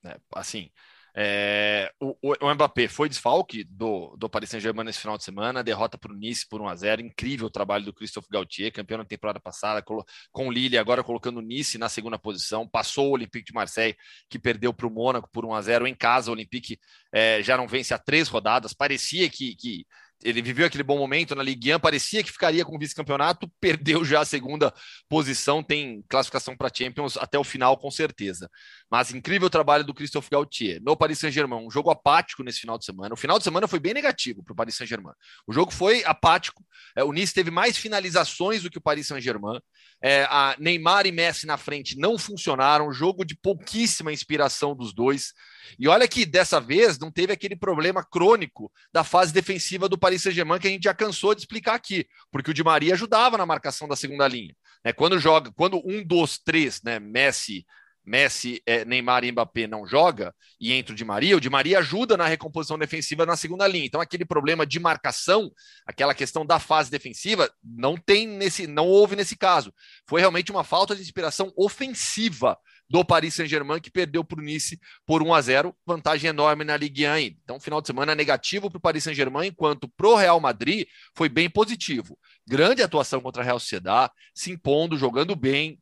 [0.05, 0.71] É, assim,
[1.21, 5.99] é, o, o, Mbappé foi desfalque do, do Paris Saint-Germain nesse final de semana, derrota
[5.99, 9.05] para o Nice por 1 a 0 incrível o trabalho do Christophe Gaultier, campeão na
[9.05, 13.47] temporada passada, com o Lille, agora colocando o Nice na segunda posição, passou o Olympique
[13.47, 13.97] de Marseille,
[14.31, 16.79] que perdeu para o Mônaco por 1 a 0 em casa, o Olympique
[17.13, 19.85] é, já não vence há três rodadas, parecia que, que
[20.23, 24.05] ele viveu aquele bom momento na Ligue 1, parecia que ficaria com o vice-campeonato, perdeu
[24.05, 24.73] já a segunda
[25.09, 28.51] posição, tem classificação para Champions até o final, com certeza.
[28.91, 30.81] Mas incrível trabalho do Christophe Gaultier.
[30.83, 33.15] No Paris Saint-Germain, um jogo apático nesse final de semana.
[33.15, 35.15] O final de semana foi bem negativo para o Paris Saint-Germain.
[35.47, 36.65] O jogo foi apático.
[36.97, 39.61] É, o Nice teve mais finalizações do que o Paris Saint-Germain.
[40.03, 42.93] É, a Neymar e Messi na frente não funcionaram.
[42.93, 45.33] Jogo de pouquíssima inspiração dos dois.
[45.79, 50.23] E olha que dessa vez não teve aquele problema crônico da fase defensiva do Paris
[50.23, 53.47] Saint-Germain que a gente já cansou de explicar aqui, porque o Di Maria ajudava na
[53.47, 54.55] marcação da segunda linha.
[54.85, 57.67] É, quando joga, quando um dos três, né, Messi,
[58.09, 61.79] Messi, é, Neymar e Mbappé não joga e entra o Di Maria, o Di Maria
[61.79, 63.85] ajuda na recomposição defensiva na segunda linha.
[63.85, 65.53] Então aquele problema de marcação,
[65.87, 69.73] aquela questão da fase defensiva, não tem nesse, não houve nesse caso.
[70.07, 74.79] Foi realmente uma falta de inspiração ofensiva do Paris Saint-Germain que perdeu para o Nice
[75.07, 77.17] por 1 a 0, vantagem enorme na Ligue 1.
[77.19, 81.29] Então final de semana negativo para o Paris Saint-Germain, enquanto para o Real Madrid foi
[81.29, 82.19] bem positivo.
[82.47, 85.79] Grande atuação contra a Real Sociedad, se impondo, jogando bem,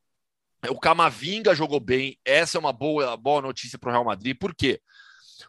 [0.68, 2.18] o Camavinga jogou bem.
[2.24, 4.36] Essa é uma boa, boa notícia para o Real Madrid.
[4.36, 4.80] Por quê?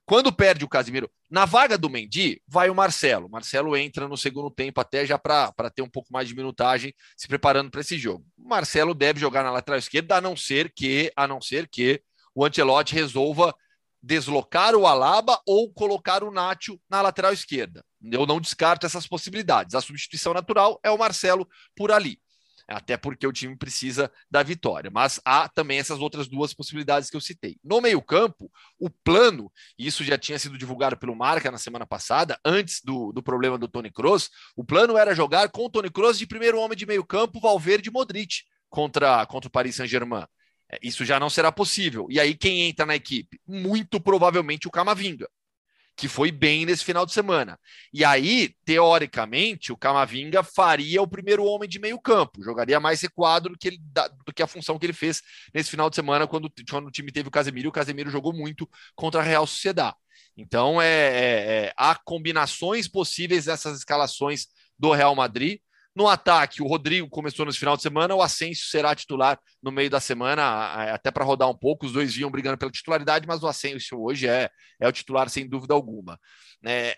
[0.06, 3.30] Quando perde o Casimiro, na vaga do Mendy, vai o Marcelo.
[3.30, 7.28] Marcelo entra no segundo tempo, até já para ter um pouco mais de minutagem, se
[7.28, 8.26] preparando para esse jogo.
[8.38, 12.02] O Marcelo deve jogar na lateral esquerda, a não ser que, a não ser que
[12.34, 13.56] o Ancelotti resolva
[14.02, 17.84] deslocar o Alaba ou colocar o Nacho na lateral esquerda.
[18.02, 19.76] Eu não descarto essas possibilidades.
[19.76, 22.20] A substituição natural é o Marcelo por ali
[22.68, 24.92] até porque o time precisa da vitória.
[24.92, 27.58] Mas há também essas outras duas possibilidades que eu citei.
[27.64, 32.82] No meio-campo, o plano, isso já tinha sido divulgado pelo Marca na semana passada, antes
[32.84, 36.28] do, do problema do Tony Kroos, o plano era jogar com o Tony Kroos de
[36.28, 40.26] primeiro homem de meio-campo, Valverde e Modric contra, contra o Paris Saint-Germain.
[40.70, 42.08] É, isso já não será possível.
[42.10, 43.40] E aí, quem entra na equipe?
[43.48, 45.28] Muito provavelmente o Camavinga
[45.98, 47.60] que foi bem nesse final de semana.
[47.92, 53.50] E aí, teoricamente, o Camavinga faria o primeiro homem de meio campo, jogaria mais recuado
[53.50, 53.80] do que, ele,
[54.24, 57.12] do que a função que ele fez nesse final de semana, quando, quando o time
[57.12, 59.96] teve o Casemiro, o Casemiro jogou muito contra a Real Sociedade.
[60.38, 64.46] Então, é, é, é, há combinações possíveis dessas escalações
[64.78, 65.60] do Real Madrid.
[65.98, 69.90] No ataque, o Rodrigo começou nesse final de semana, o Asensio será titular no meio
[69.90, 71.88] da semana, até para rodar um pouco.
[71.88, 74.48] Os dois vinham brigando pela titularidade, mas o Asensio hoje é,
[74.80, 76.20] é o titular sem dúvida alguma.
[76.64, 76.96] É,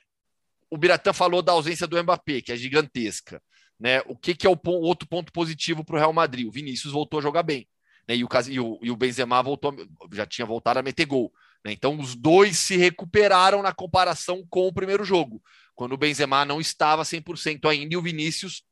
[0.70, 3.42] o Biratã falou da ausência do Mbappé, que é gigantesca.
[3.80, 4.02] Né?
[4.02, 6.46] O que, que é o outro ponto positivo para o Real Madrid?
[6.46, 7.70] O Vinícius voltou a jogar bem.
[8.06, 8.18] Né?
[8.18, 9.74] E, o, e, o, e o Benzema voltou,
[10.12, 11.32] já tinha voltado a meter gol.
[11.64, 11.72] Né?
[11.72, 15.42] Então, os dois se recuperaram na comparação com o primeiro jogo,
[15.74, 18.68] quando o Benzema não estava 100% ainda e o Vinícius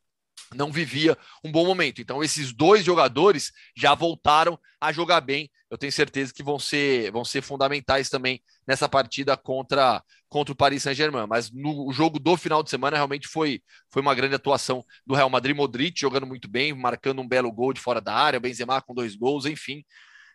[0.54, 2.02] não vivia um bom momento.
[2.02, 5.50] Então, esses dois jogadores já voltaram a jogar bem.
[5.70, 10.56] Eu tenho certeza que vão ser, vão ser fundamentais também nessa partida contra, contra o
[10.56, 11.28] Paris Saint-Germain.
[11.28, 15.30] Mas no jogo do final de semana, realmente foi, foi uma grande atuação do Real
[15.30, 15.56] Madrid.
[15.56, 19.16] Modric jogando muito bem, marcando um belo gol de fora da área, Benzema com dois
[19.16, 19.84] gols, enfim.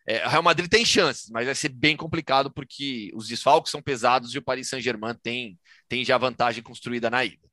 [0.07, 3.81] É, o Real Madrid tem chances, mas vai ser bem complicado porque os desfalques são
[3.81, 7.52] pesados e o Paris Saint-Germain tem, tem já vantagem construída na ida.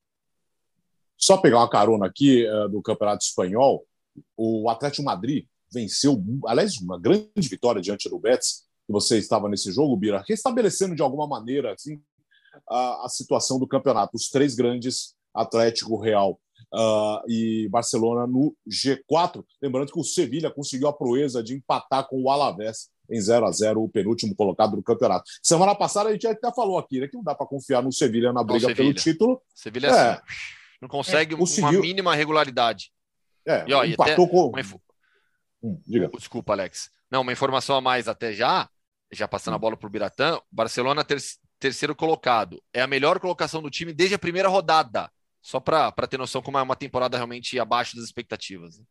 [1.19, 3.85] Só pegar uma carona aqui uh, do Campeonato Espanhol,
[4.37, 9.71] o Atlético Madrid venceu, aliás, uma grande vitória diante do Betis, que você estava nesse
[9.71, 12.01] jogo, Bira, restabelecendo de alguma maneira assim,
[12.67, 14.15] a, a situação do campeonato.
[14.15, 16.39] Os três grandes, Atlético, Real
[16.73, 19.43] uh, e Barcelona no G4.
[19.61, 23.51] Lembrando que o Sevilha conseguiu a proeza de empatar com o Alavés em 0 a
[23.51, 25.25] 0 o penúltimo colocado do campeonato.
[25.43, 28.31] Semana passada a gente até falou aqui né, que não dá para confiar no Sevilha
[28.31, 29.41] na briga pelo título.
[29.53, 30.21] Sevilha é, é assim
[30.81, 32.91] não consegue é, uma mínima regularidade.
[33.45, 34.59] É, e, ó, empatou até, com...
[34.59, 34.75] Inf...
[35.61, 36.09] Hum, diga.
[36.09, 36.89] Desculpa, Alex.
[37.09, 38.69] Não, uma informação a mais até já,
[39.11, 39.57] já passando hum.
[39.57, 41.19] a bola para o Biratã, Barcelona ter,
[41.59, 42.61] terceiro colocado.
[42.73, 45.11] É a melhor colocação do time desde a primeira rodada.
[45.41, 48.77] Só para ter noção como é uma temporada realmente abaixo das expectativas.
[48.77, 48.85] Né?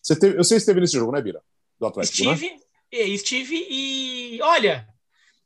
[0.00, 1.42] Você teve, eu sei que esteve nesse jogo, né, Bira?
[1.78, 2.32] Do Atlético, né?
[2.32, 2.60] estive, né?
[2.92, 4.88] Estive e, olha,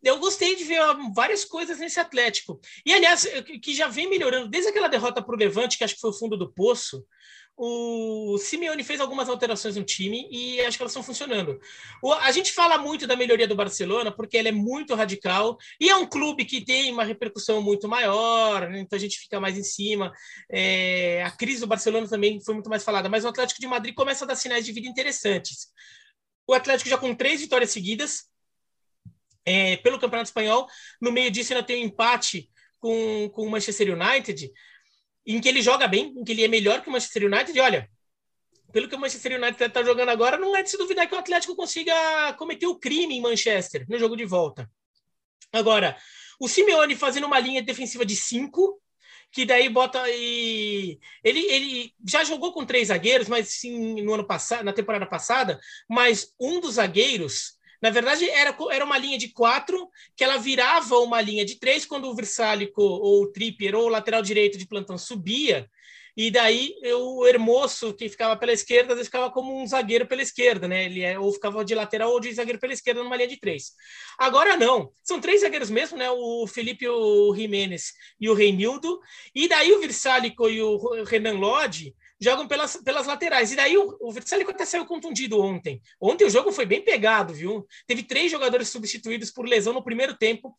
[0.05, 0.81] eu gostei de ver
[1.15, 2.61] várias coisas nesse Atlético.
[2.85, 3.27] E, aliás,
[3.63, 6.15] que já vem melhorando desde aquela derrota para o Levante, que acho que foi o
[6.15, 7.05] fundo do poço.
[7.57, 11.59] o Simeone fez algumas alterações no time e acho que elas estão funcionando.
[12.03, 15.89] O, a gente fala muito da melhoria do Barcelona porque ele é muito radical e
[15.89, 18.81] é um clube que tem uma repercussão muito maior, né?
[18.81, 20.13] então a gente fica mais em cima.
[20.51, 23.95] É, a crise do Barcelona também foi muito mais falada, mas o Atlético de Madrid
[23.95, 25.69] começa a dar sinais de vida interessantes.
[26.47, 28.34] O Atlético já com três vitórias seguidas
[29.45, 30.67] é, pelo Campeonato Espanhol,
[31.01, 34.51] no meio disso ainda tem um empate com, com o Manchester United
[35.27, 37.57] em que ele joga bem, em que ele é melhor que o Manchester United.
[37.57, 37.91] E olha,
[38.73, 41.19] pelo que o Manchester United está jogando agora, não é de se duvidar que o
[41.19, 41.95] Atlético consiga
[42.35, 44.71] cometer o crime em Manchester no jogo de volta.
[45.53, 45.97] Agora,
[46.39, 48.81] o Simeone fazendo uma linha defensiva de cinco,
[49.31, 54.27] que daí bota e ele, ele já jogou com três zagueiros, mas sim no ano
[54.27, 57.55] passado, na temporada passada, mas um dos zagueiros
[57.85, 61.85] na verdade, era, era uma linha de quatro, que ela virava uma linha de três
[61.85, 65.69] quando o Versálico, ou o Trippier, ou o lateral direito de plantão subia,
[66.17, 70.67] e daí o Hermoso, que ficava pela esquerda, ele ficava como um zagueiro pela esquerda,
[70.67, 70.87] né?
[70.87, 73.73] Ele é, ou ficava de lateral ou de zagueiro pela esquerda numa linha de três.
[74.17, 76.11] Agora não, são três zagueiros mesmo, né?
[76.11, 78.99] O Felipe o Jimenez e o Reinildo,
[79.35, 83.53] e daí o Versálico e o Renan Lodge jogam pelas, pelas laterais.
[83.53, 85.81] E daí o, o Versálico até saiu contundido ontem.
[86.01, 87.67] Ontem o jogo foi bem pegado, viu?
[87.87, 90.55] Teve três jogadores substituídos por lesão no primeiro tempo,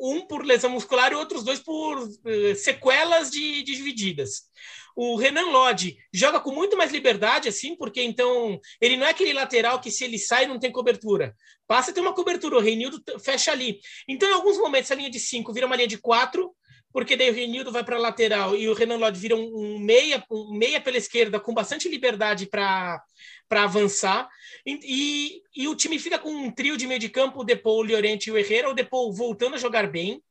[0.00, 4.48] um por lesão muscular e outros dois por uh, sequelas de, de divididas.
[4.96, 9.32] O Renan Lodge joga com muito mais liberdade, assim, porque então ele não é aquele
[9.32, 11.34] lateral que se ele sai não tem cobertura.
[11.66, 13.80] Passa a ter uma cobertura, o Reinildo fecha ali.
[14.08, 16.52] Então, em alguns momentos, a linha de cinco vira uma linha de quatro,
[16.92, 20.24] porque daí o Renildo vai para a lateral e o Renan Lodge vira um, meia,
[20.30, 23.02] um meia pela esquerda com bastante liberdade para
[23.50, 24.28] avançar.
[24.66, 27.82] E, e, e, o time fica com um trio de meio de campo, o o
[27.82, 30.22] Llorente e o Herrera, o Depou voltando a jogar bem.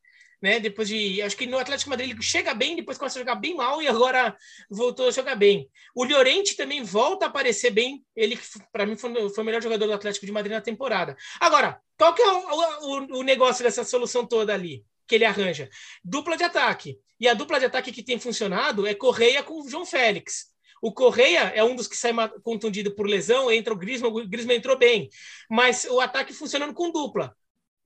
[0.42, 1.20] Né, depois de.
[1.20, 3.86] Acho que no Atlético Madrid ele chega bem, depois começa a jogar bem mal e
[3.86, 4.34] agora
[4.70, 5.68] voltou a jogar bem.
[5.94, 8.02] O Llorente também volta a aparecer bem.
[8.16, 8.40] Ele,
[8.72, 11.14] para mim, foi, foi, o melhor jogador do Atlético de Madrid na temporada.
[11.38, 14.82] Agora, qual que é o, o, o negócio dessa solução toda ali?
[15.10, 15.68] Que ele arranja?
[16.04, 16.96] Dupla de ataque.
[17.18, 20.46] E a dupla de ataque que tem funcionado é Correia com o João Félix.
[20.80, 24.56] O Correia é um dos que sai contundido por lesão, entra o Griezmann, o Griezmann
[24.56, 25.10] entrou bem.
[25.50, 27.36] Mas o ataque funcionando com dupla.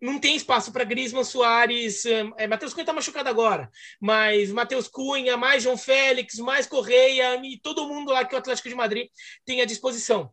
[0.01, 5.35] Não tem espaço para Griezmann, Soares, é, Matheus Cunha está machucado agora, mas Matheus Cunha,
[5.35, 9.09] mais João Félix, mais Correia e todo mundo lá que o Atlético de Madrid
[9.47, 10.31] tem à disposição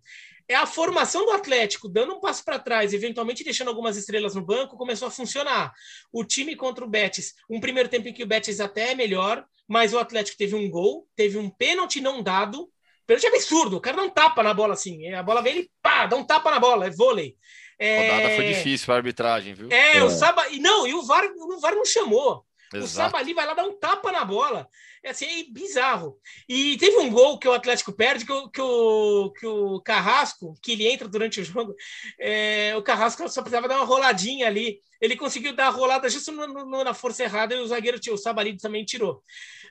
[0.52, 4.46] é a formação do Atlético dando um passo para trás, eventualmente deixando algumas estrelas no
[4.46, 5.72] banco, começou a funcionar.
[6.12, 9.46] O time contra o Betis, um primeiro tempo em que o Betis até é melhor,
[9.68, 12.70] mas o Atlético teve um gol, teve um pênalti não dado.
[13.08, 15.08] Pênalti absurdo, o cara não tapa na bola assim.
[15.14, 17.36] A bola vem ele pá, dá um tapa na bola, é vôlei.
[17.80, 18.12] É...
[18.12, 19.70] Rodada foi difícil a arbitragem, viu?
[19.72, 20.04] É, é.
[20.04, 20.44] o Saba.
[20.60, 22.46] Não, e o VAR, o VAR não chamou.
[22.74, 22.86] Exato.
[22.86, 24.68] O Sabali vai lá dar um tapa na bola.
[25.04, 26.20] É assim, é bizarro.
[26.48, 30.56] E teve um gol que o Atlético perde, que o, que o, que o Carrasco,
[30.62, 31.76] que ele entra durante o jogo,
[32.20, 36.32] é, o Carrasco só precisava dar uma roladinha ali ele conseguiu dar a rolada justo
[36.32, 39.24] no, no, na força errada e o zagueiro, o Sabalido, também tirou.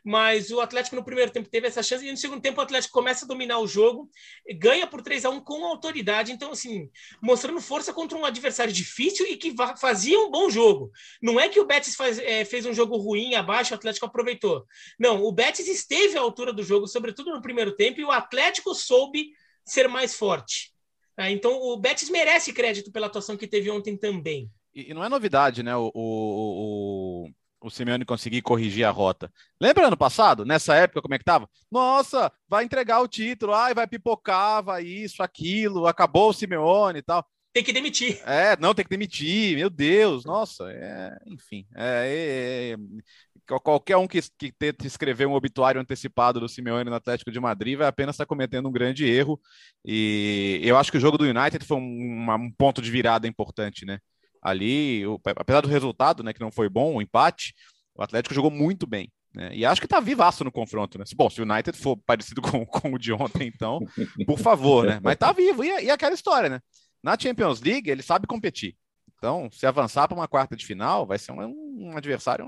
[0.04, 2.92] Mas o Atlético no primeiro tempo teve essa chance e no segundo tempo o Atlético
[2.92, 4.10] começa a dominar o jogo,
[4.58, 6.90] ganha por 3 a 1 com autoridade, então assim,
[7.22, 10.90] mostrando força contra um adversário difícil e que fazia um bom jogo.
[11.22, 14.66] Não é que o Betis faz, é, fez um jogo ruim abaixo, o Atlético aproveitou.
[14.98, 18.74] Não, o Betis esteve à altura do jogo, sobretudo no primeiro tempo, e o Atlético
[18.74, 19.30] soube
[19.64, 20.72] ser mais forte.
[21.14, 21.30] Tá?
[21.30, 24.50] Então o Betis merece crédito pela atuação que teve ontem também.
[24.74, 25.74] E, não é novidade, né?
[25.76, 27.30] O, o, o,
[27.62, 29.32] o Simeone conseguir corrigir a rota.
[29.60, 30.44] Lembra ano passado?
[30.44, 31.48] Nessa época, como é que tava?
[31.70, 37.02] Nossa, vai entregar o título, ai, vai pipocar, vai isso, aquilo, acabou o Simeone e
[37.02, 37.26] tal.
[37.52, 38.20] Tem que demitir.
[38.24, 41.66] É, não, tem que demitir, meu Deus, nossa, é, enfim.
[41.74, 46.94] É, é, é, qualquer um que, que tente escrever um obituário antecipado do Simeone no
[46.94, 49.40] Atlético de Madrid vai apenas estar cometendo um grande erro.
[49.84, 53.84] E eu acho que o jogo do United foi um, um ponto de virada importante,
[53.84, 53.98] né?
[54.42, 57.54] Ali, o, apesar do resultado, né, que não foi bom, o empate,
[57.94, 59.10] o Atlético jogou muito bem.
[59.34, 59.50] Né?
[59.54, 61.04] E acho que tá vivaço no confronto, né?
[61.14, 63.78] Bom, se o United for parecido com, com o de ontem, então,
[64.26, 65.00] por favor, né?
[65.02, 65.62] Mas tá vivo.
[65.62, 66.60] E, e aquela história, né?
[67.02, 68.76] Na Champions League, ele sabe competir.
[69.16, 72.46] Então, se avançar para uma quarta de final, vai ser um, um adversário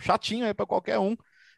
[0.00, 1.16] chatinho aí para qualquer um.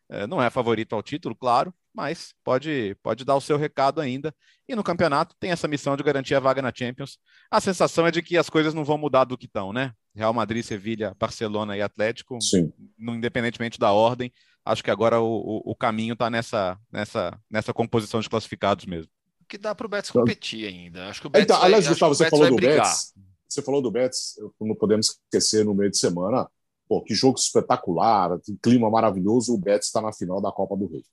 [0.09, 4.35] É, não é favorito ao título, claro, mas pode, pode dar o seu recado ainda.
[4.69, 7.19] E no campeonato tem essa missão de garantir a vaga na Champions.
[7.51, 9.93] A sensação é de que as coisas não vão mudar do que estão, né?
[10.15, 12.73] Real Madrid, Sevilha, Barcelona e Atlético, Sim.
[12.99, 14.33] No, independentemente da ordem,
[14.65, 19.11] acho que agora o, o, o caminho está nessa, nessa, nessa composição de classificados mesmo.
[19.49, 21.09] Que dá para o Betis competir ainda.
[21.09, 22.87] Acho que o Betis então, vai, aliás, Gustavo, você falou do brigar.
[22.87, 23.15] Betis.
[23.49, 26.49] Você falou do Betis, não podemos esquecer no meio de semana.
[26.89, 29.53] Pô, que jogo espetacular, que clima maravilhoso.
[29.53, 31.05] O Betis está na final da Copa do Rei.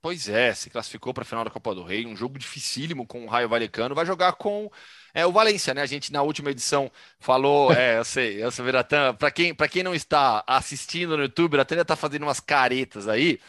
[0.00, 3.24] Pois é, se classificou para a final da Copa do Rei, um jogo dificílimo com
[3.24, 4.70] o Raio Valecano, vai jogar com
[5.12, 5.82] é, o Valência, né?
[5.82, 6.88] A gente na última edição
[7.18, 11.48] falou, é, eu sei, eu sou Veratan, para quem, quem não está assistindo no YouTube,
[11.48, 13.40] o Veratan está fazendo umas caretas aí,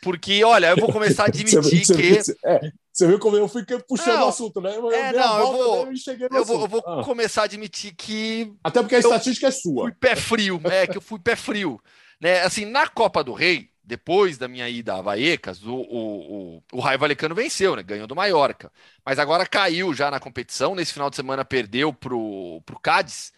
[0.00, 2.14] porque, olha, eu vou começar a admitir você, que...
[2.14, 2.60] Você, é,
[2.90, 4.74] você viu como eu fui puxando o assunto, né?
[4.74, 5.88] Eu, é, não, eu vou,
[6.30, 7.04] eu vou, eu vou ah.
[7.04, 8.54] começar a admitir que...
[8.64, 9.82] Até porque a estatística é sua.
[9.82, 11.78] Fui pé frio, é, que eu fui pé frio.
[12.18, 12.40] Né?
[12.40, 16.80] Assim, na Copa do Rei, depois da minha ida a Vallecas, o, o, o, o
[16.80, 17.82] Raio Valecano venceu, né?
[17.82, 18.72] ganhou do Mallorca.
[19.04, 20.74] Mas agora caiu já na competição.
[20.74, 23.32] Nesse final de semana perdeu para o Cádiz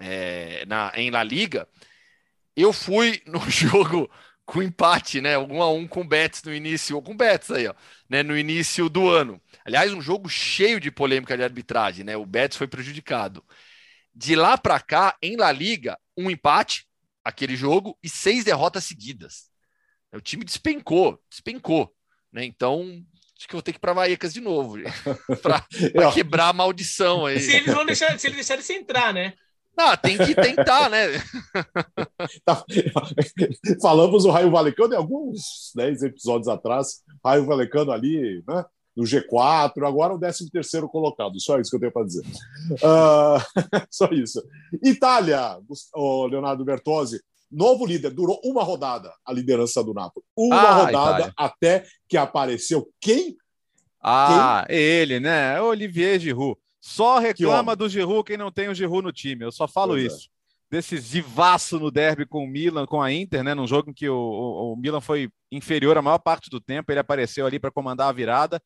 [0.00, 1.68] é, na, em La Liga.
[2.56, 4.10] Eu fui no jogo
[4.46, 5.38] com empate, né?
[5.38, 7.74] Um a um com o Betis no início, ou com o Betis aí, ó,
[8.08, 8.22] né?
[8.22, 9.40] No início do ano.
[9.64, 12.16] Aliás, um jogo cheio de polêmica de arbitragem, né?
[12.16, 13.44] O Betis foi prejudicado.
[14.14, 16.86] De lá para cá, em La Liga, um empate,
[17.24, 19.51] aquele jogo, e seis derrotas seguidas.
[20.14, 21.92] O time despencou, despencou.
[22.32, 22.44] Né?
[22.44, 23.02] Então,
[23.36, 24.76] acho que eu vou ter que ir para Vallecas de novo,
[25.42, 27.40] para quebrar a maldição aí.
[27.40, 29.34] Se eles vão deixar, se eles deixarem você entrar, né?
[29.76, 31.06] Ah, tem que tentar, né?
[32.44, 32.64] Tá,
[33.80, 37.02] falamos o Raio Valecano em alguns 10 episódios atrás.
[37.24, 38.64] Raio Valecano ali, né?
[38.96, 41.40] No G4, agora o 13 terceiro colocado.
[41.40, 42.24] Só isso que eu tenho para dizer.
[42.74, 43.40] Uh,
[43.90, 44.42] só isso.
[44.84, 45.58] Itália,
[45.94, 47.20] o Leonardo Bertozzi,
[47.52, 50.24] novo líder, durou uma rodada a liderança do Napoli.
[50.36, 51.34] Uma ah, rodada Itália.
[51.36, 53.36] até que apareceu quem?
[54.02, 54.76] Ah, quem?
[54.76, 55.60] ele, né?
[55.60, 56.58] Olivier Giroud.
[56.80, 59.44] Só reclama do Giroud quem não tem o Giroud no time.
[59.44, 60.06] Eu só falo pois é.
[60.06, 60.26] isso.
[60.26, 60.32] É.
[60.76, 63.54] Decisivaço no derby com o Milan, com a Inter, né?
[63.54, 66.90] Num jogo em que o, o, o Milan foi inferior a maior parte do tempo.
[66.90, 68.60] Ele apareceu ali para comandar a virada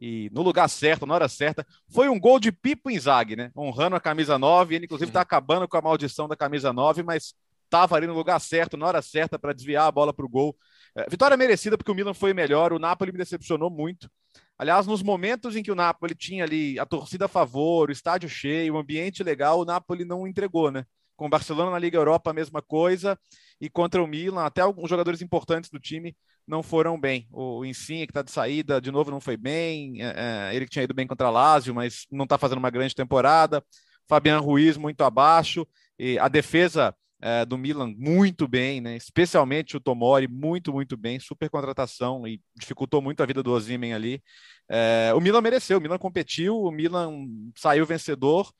[0.00, 1.66] e no lugar certo, na hora certa.
[1.92, 3.50] Foi um gol de Pipo Inzaghi, né?
[3.54, 4.74] Honrando a camisa 9.
[4.74, 7.34] Ele, inclusive, está acabando com a maldição da camisa 9, mas
[7.70, 10.56] estava ali no lugar certo, na hora certa, para desviar a bola para o gol.
[10.96, 12.72] É, vitória merecida, porque o Milan foi melhor.
[12.72, 14.10] O Napoli me decepcionou muito.
[14.58, 18.28] Aliás, nos momentos em que o Napoli tinha ali a torcida a favor, o estádio
[18.28, 20.84] cheio, o ambiente legal, o Napoli não entregou, né?
[21.16, 23.18] Com o Barcelona na Liga Europa, a mesma coisa.
[23.60, 26.16] E contra o Milan, até alguns jogadores importantes do time
[26.46, 27.28] não foram bem.
[27.30, 30.02] O Insigne, que está de saída, de novo não foi bem.
[30.02, 32.70] É, é, ele que tinha ido bem contra a Lazio, mas não está fazendo uma
[32.70, 33.64] grande temporada.
[34.08, 35.66] Fabian Ruiz muito abaixo.
[35.98, 38.96] E a defesa é, do Milan muito bem, né?
[38.96, 43.92] especialmente o Tomori, muito, muito bem, super contratação e dificultou muito a vida do Ozimen
[43.92, 44.22] ali.
[44.68, 48.50] É, o Milan mereceu, o Milan competiu, o Milan saiu vencedor.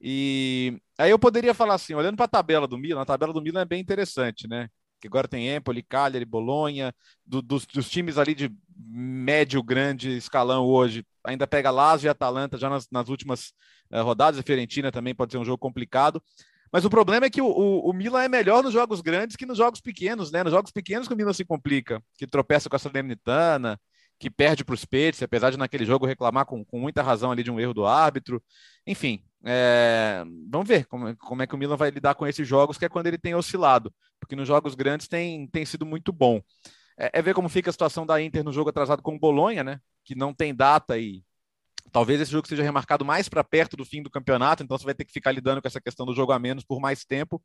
[0.00, 3.42] E aí eu poderia falar assim, olhando para a tabela do Milan, a tabela do
[3.42, 4.68] Milan é bem interessante, né?
[5.00, 6.94] Que agora tem Empoli, Cagliari, Bolonha,
[7.24, 12.58] do, dos, dos, times ali de médio, grande escalão hoje, ainda pega Lazio e Atalanta
[12.58, 13.52] já nas, nas últimas
[13.90, 16.22] uh, rodadas, a Fiorentina também pode ser um jogo complicado,
[16.74, 19.46] mas o problema é que o, o, o, Milan é melhor nos jogos grandes que
[19.46, 20.42] nos jogos pequenos, né?
[20.42, 23.78] Nos jogos pequenos que o Milan se complica, que tropeça com a Salernitana,
[24.18, 27.44] que perde para os Spezia, apesar de naquele jogo reclamar com, com, muita razão ali
[27.44, 28.42] de um erro do árbitro.
[28.84, 30.24] Enfim, é...
[30.50, 32.88] vamos ver como, como, é que o Milan vai lidar com esses jogos, que é
[32.88, 36.42] quando ele tem oscilado, porque nos jogos grandes tem, tem sido muito bom.
[36.98, 39.62] É, é ver como fica a situação da Inter no jogo atrasado com o Bolonha,
[39.62, 39.78] né?
[40.04, 41.22] Que não tem data e
[41.92, 44.94] Talvez esse jogo seja remarcado mais para perto do fim do campeonato, então você vai
[44.94, 47.40] ter que ficar lidando com essa questão do jogo a menos por mais tempo.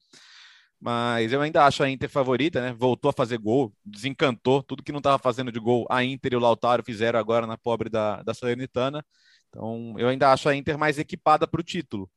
[0.81, 2.73] Mas eu ainda acho a Inter favorita, né?
[2.73, 4.63] Voltou a fazer gol, desencantou.
[4.63, 7.57] Tudo que não estava fazendo de gol, a Inter e o Lautaro fizeram agora na
[7.57, 9.03] pobre da, da Salernitana.
[9.49, 12.09] Então eu ainda acho a Inter mais equipada para o título.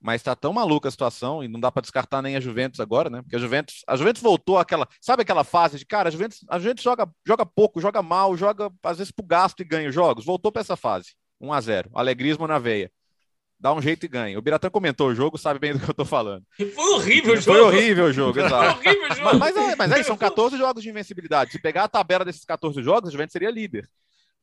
[0.00, 3.08] Mas está tão maluca a situação e não dá para descartar nem a Juventus agora,
[3.10, 3.22] né?
[3.22, 6.58] Porque a Juventus, a Juventus voltou àquela, sabe aquela fase de cara, a Juventus, a
[6.58, 10.24] Juventus joga, joga pouco, joga mal, joga às vezes pro gasto e ganha jogos.
[10.24, 11.14] Voltou para essa fase.
[11.40, 12.90] 1 a 0 Alegrismo na veia.
[13.58, 14.38] Dá um jeito e ganha.
[14.38, 16.44] O Biratã comentou o jogo, sabe bem do que eu tô falando.
[16.56, 17.58] Foi horrível o jogo.
[17.58, 18.82] Foi horrível o jogo, exato.
[18.82, 19.38] Foi horrível o jogo.
[19.38, 21.52] Mas, mas, mas aí são 14 jogos de invencibilidade.
[21.52, 23.88] Se pegar a tabela desses 14 jogos, a Juventus seria líder.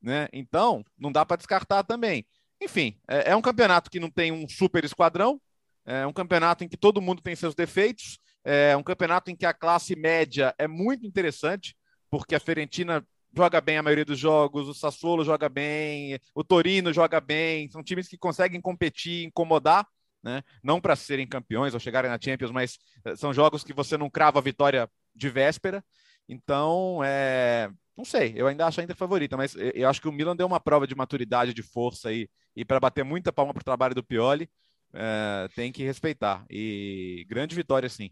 [0.02, 0.28] Né?
[0.34, 2.26] Então, não dá para descartar também.
[2.60, 5.40] Enfim, é, é, um campeonato que não tem um super esquadrão,
[5.86, 9.46] é um campeonato em que todo mundo tem seus defeitos, é um campeonato em que
[9.46, 11.76] a classe média é muito interessante,
[12.10, 16.92] porque a Fiorentina joga bem a maioria dos jogos, o Sassuolo joga bem, o Torino
[16.94, 19.88] joga bem, são times que conseguem competir, incomodar,
[20.24, 20.44] né?
[20.64, 24.10] Não para serem campeões ou chegarem na Champions, mas eh, são jogos que você não
[24.10, 25.84] crava a vitória de véspera.
[26.28, 27.70] Então, é...
[27.98, 30.48] não sei, eu ainda acho a Inter favorita, mas eu acho que o Milan deu
[30.48, 33.96] uma prova de maturidade, de força aí, e para bater muita palma para o trabalho
[33.96, 34.50] do Pioli,
[34.94, 35.48] é...
[35.56, 36.46] tem que respeitar.
[36.50, 38.12] E grande vitória, sim.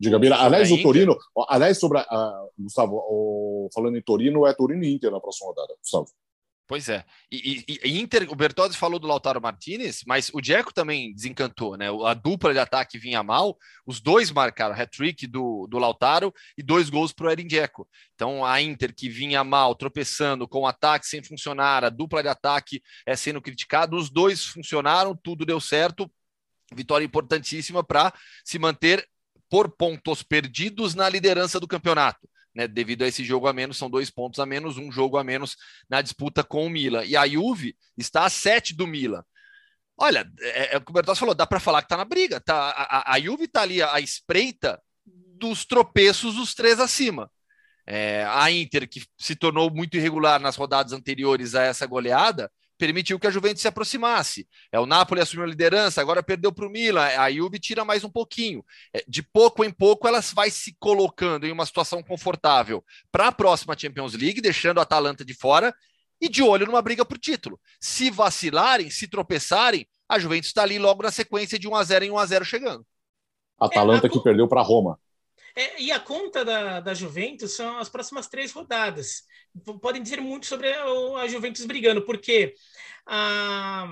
[0.00, 0.36] Diga, Bira.
[0.36, 1.16] Aliás, o Torino,
[1.48, 5.74] aliás, sobre a, Gustavo, o, falando em Torino, é Torino e Inter na próxima rodada,
[5.80, 6.08] Gustavo.
[6.68, 7.02] Pois é.
[7.32, 11.78] E, e, e, Inter, o Bertozzi falou do Lautaro Martinez, mas o Diego também desencantou,
[11.78, 11.86] né?
[12.04, 16.90] A dupla de ataque vinha mal, os dois marcaram hat-trick do, do Lautaro e dois
[16.90, 17.88] gols para o Erin Dzeko.
[18.14, 22.28] Então a Inter que vinha mal, tropeçando, com o ataque sem funcionar, a dupla de
[22.28, 26.08] ataque é sendo criticada, os dois funcionaram, tudo deu certo.
[26.74, 28.12] Vitória importantíssima para
[28.44, 29.08] se manter
[29.48, 32.28] por pontos perdidos na liderança do campeonato
[32.58, 35.22] né, devido a esse jogo a menos, são dois pontos a menos, um jogo a
[35.22, 35.56] menos
[35.88, 37.04] na disputa com o Milan.
[37.04, 39.24] E a Juve está a sete do Milan.
[39.96, 42.40] Olha, é, é o que o Bertozzi falou, dá para falar que está na briga.
[42.40, 47.30] Tá, a, a Juve está ali à espreita dos tropeços dos três acima.
[47.86, 53.18] É, a Inter, que se tornou muito irregular nas rodadas anteriores a essa goleada, permitiu
[53.18, 54.48] que a Juventus se aproximasse.
[54.72, 58.04] É, o Napoli assumiu a liderança, agora perdeu para o Milan, a Juve tira mais
[58.04, 58.64] um pouquinho.
[58.94, 63.32] É, de pouco em pouco, ela vai se colocando em uma situação confortável para a
[63.32, 65.74] próxima Champions League, deixando a Atalanta de fora
[66.20, 67.60] e de olho numa briga por título.
[67.80, 72.04] Se vacilarem, se tropeçarem, a Juventus está ali logo na sequência de 1 a 0
[72.04, 72.86] em 1 a 0 chegando.
[73.58, 74.10] Atalanta é, a...
[74.10, 74.98] que perdeu para Roma.
[75.54, 79.22] É, e a conta da, da Juventus são as próximas três rodadas.
[79.80, 80.84] Podem dizer muito sobre a,
[81.20, 82.54] a Juventus brigando, porque
[83.06, 83.86] a,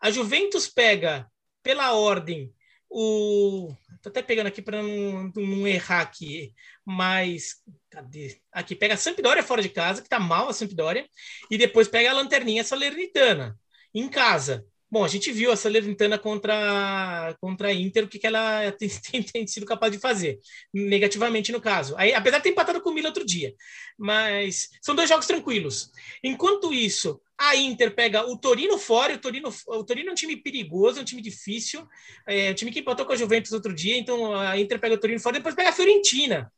[0.00, 1.26] a Juventus pega
[1.62, 2.52] pela ordem
[2.88, 3.74] o.
[4.02, 6.54] Tô até pegando aqui para não, não, errar aqui,
[6.84, 7.56] mas.
[7.90, 8.40] Cadê?
[8.52, 11.06] Aqui, pega a Sampdoria fora de casa, que tá mal a Sampdoria,
[11.50, 13.58] e depois pega a Lanterninha Salernitana
[13.94, 14.64] em casa.
[14.90, 18.88] Bom, a gente viu a Salernitana contra, contra a Inter, o que, que ela tem,
[18.88, 20.38] tem, tem, sido capaz de fazer,
[20.72, 21.94] negativamente no caso.
[21.98, 23.54] Aí, apesar de ter empatado com o Milan outro dia.
[23.98, 25.90] Mas são dois jogos tranquilos.
[26.24, 30.36] Enquanto isso, a Inter pega o Torino fora, o Torino, o Torino é um time
[30.36, 31.86] perigoso, é um time difícil,
[32.26, 34.98] é um time que empatou com a Juventus outro dia, então a Inter pega o
[34.98, 36.50] Torino fora, depois pega a Fiorentina.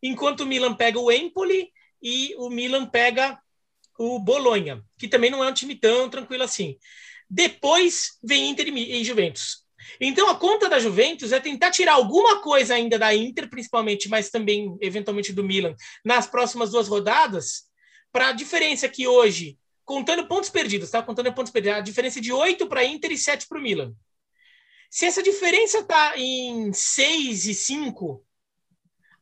[0.00, 1.68] Enquanto o Milan pega o Empoli
[2.00, 3.38] e o Milan pega
[3.98, 6.76] o Bolonha, que também não é um time tão tranquilo assim.
[7.34, 9.64] Depois vem Inter e Juventus.
[9.98, 14.28] Então a conta da Juventus é tentar tirar alguma coisa ainda da Inter, principalmente, mas
[14.28, 15.74] também eventualmente do Milan,
[16.04, 17.62] nas próximas duas rodadas,
[18.12, 21.02] para a diferença que hoje, contando pontos perdidos, tá?
[21.02, 23.94] Contando pontos perdidos, a diferença de 8 para Inter e 7 para o Milan.
[24.90, 28.22] Se essa diferença está em 6 e 5,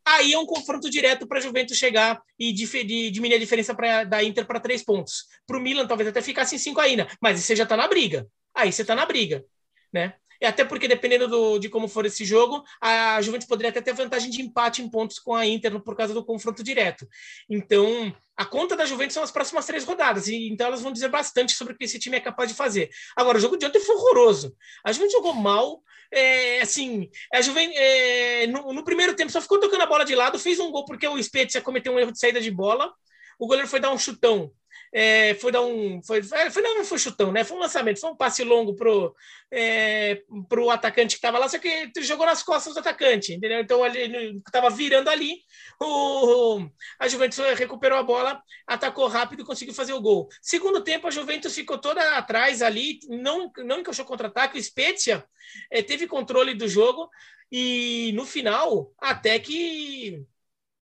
[0.05, 4.23] aí é um confronto direto para a Juventus chegar e diminuir a diferença pra, da
[4.23, 5.27] Inter para três pontos.
[5.47, 8.27] Para o Milan, talvez até ficasse em cinco ainda, mas você já está na briga.
[8.55, 9.45] Aí você está na briga,
[9.93, 10.15] né?
[10.41, 13.93] E até porque, dependendo do, de como for esse jogo, a Juventus poderia até ter
[13.93, 17.07] vantagem de empate em pontos com a Inter por causa do confronto direto.
[17.49, 21.09] Então, a conta da Juventus são as próximas três rodadas, e então elas vão dizer
[21.09, 22.89] bastante sobre o que esse time é capaz de fazer.
[23.15, 24.57] Agora, o jogo de ontem foi horroroso.
[24.83, 29.61] A Juventus jogou mal, é, assim, a Juventus, é, no, no, primeiro tempo só ficou
[29.61, 32.19] tocando a bola de lado, fez um gol porque o Spezia cometeu um erro de
[32.19, 32.91] saída de bola,
[33.39, 34.51] o goleiro foi dar um chutão
[34.93, 36.03] é, foi dar um.
[36.03, 37.45] Foi, foi, não foi chutão, né?
[37.45, 39.15] Foi um lançamento, foi um passe longo pro,
[39.51, 43.61] é, pro atacante que estava lá, só que jogou nas costas do atacante, entendeu?
[43.61, 45.39] Então ele estava virando ali,
[45.81, 46.67] o,
[46.99, 50.29] a Juventus recuperou a bola, atacou rápido conseguiu fazer o gol.
[50.43, 55.25] Segundo tempo, a Juventus ficou toda atrás ali, não, não encaixou contra-ataque, o Spezia
[55.71, 57.09] é, teve controle do jogo,
[57.51, 60.25] e no final, até que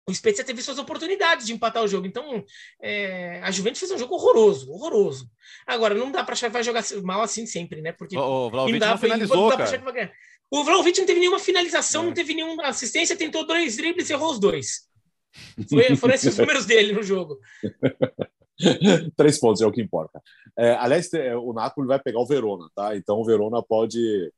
[0.08, 2.06] o Spezia teve suas oportunidades de empatar o jogo.
[2.06, 2.44] Então,
[2.82, 5.30] é, a Juventus fez um jogo horroroso, horroroso.
[5.66, 7.92] Agora, não dá para achar que vai jogar mal assim sempre, né?
[7.92, 10.12] Porque o, o Vlaovic não, dá, não finalizou, não cara.
[10.52, 12.06] O Vlaovic não teve nenhuma finalização, é.
[12.06, 14.88] não teve nenhuma assistência, tentou dois dribles e errou os dois.
[15.68, 17.40] Foi, foram esses números dele no jogo.
[19.18, 20.22] Três pontos é o que importa.
[20.58, 21.10] É, aliás,
[21.42, 22.96] o Napoli vai pegar o Verona, tá?
[22.96, 24.32] Então o Verona pode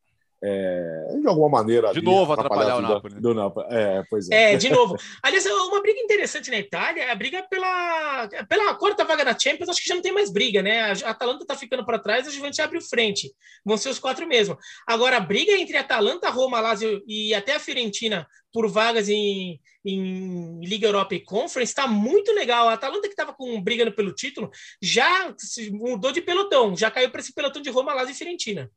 [0.43, 1.91] é, de alguma maneira.
[1.91, 3.15] De novo atrapalhar, o Napoli.
[3.15, 3.21] Né?
[3.21, 3.67] Do Napoli.
[3.71, 4.53] É, pois é.
[4.53, 4.95] é, de novo.
[5.23, 9.69] Aliás, uma briga interessante na Itália é a briga pela, pela quarta vaga na Champions.
[9.69, 10.91] Acho que já não tem mais briga, né?
[10.91, 13.31] A Atalanta tá ficando para trás, a Juventus abre o frente.
[13.65, 14.57] Vão ser os quatro mesmo.
[14.85, 20.59] Agora, a briga entre Atalanta, Roma, Lazio e até a Fiorentina por vagas em, em
[20.63, 22.69] Liga Europa e Conference está muito legal.
[22.69, 25.33] A Atalanta, que estava com brigando pelo título, já
[25.71, 28.71] mudou de pelotão, já caiu para esse pelotão de Roma, Lazio e Fiorentina.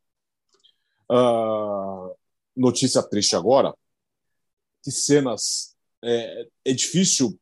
[1.11, 2.15] Uh,
[2.57, 3.75] notícia triste agora,
[4.83, 7.39] que cenas é, é, difícil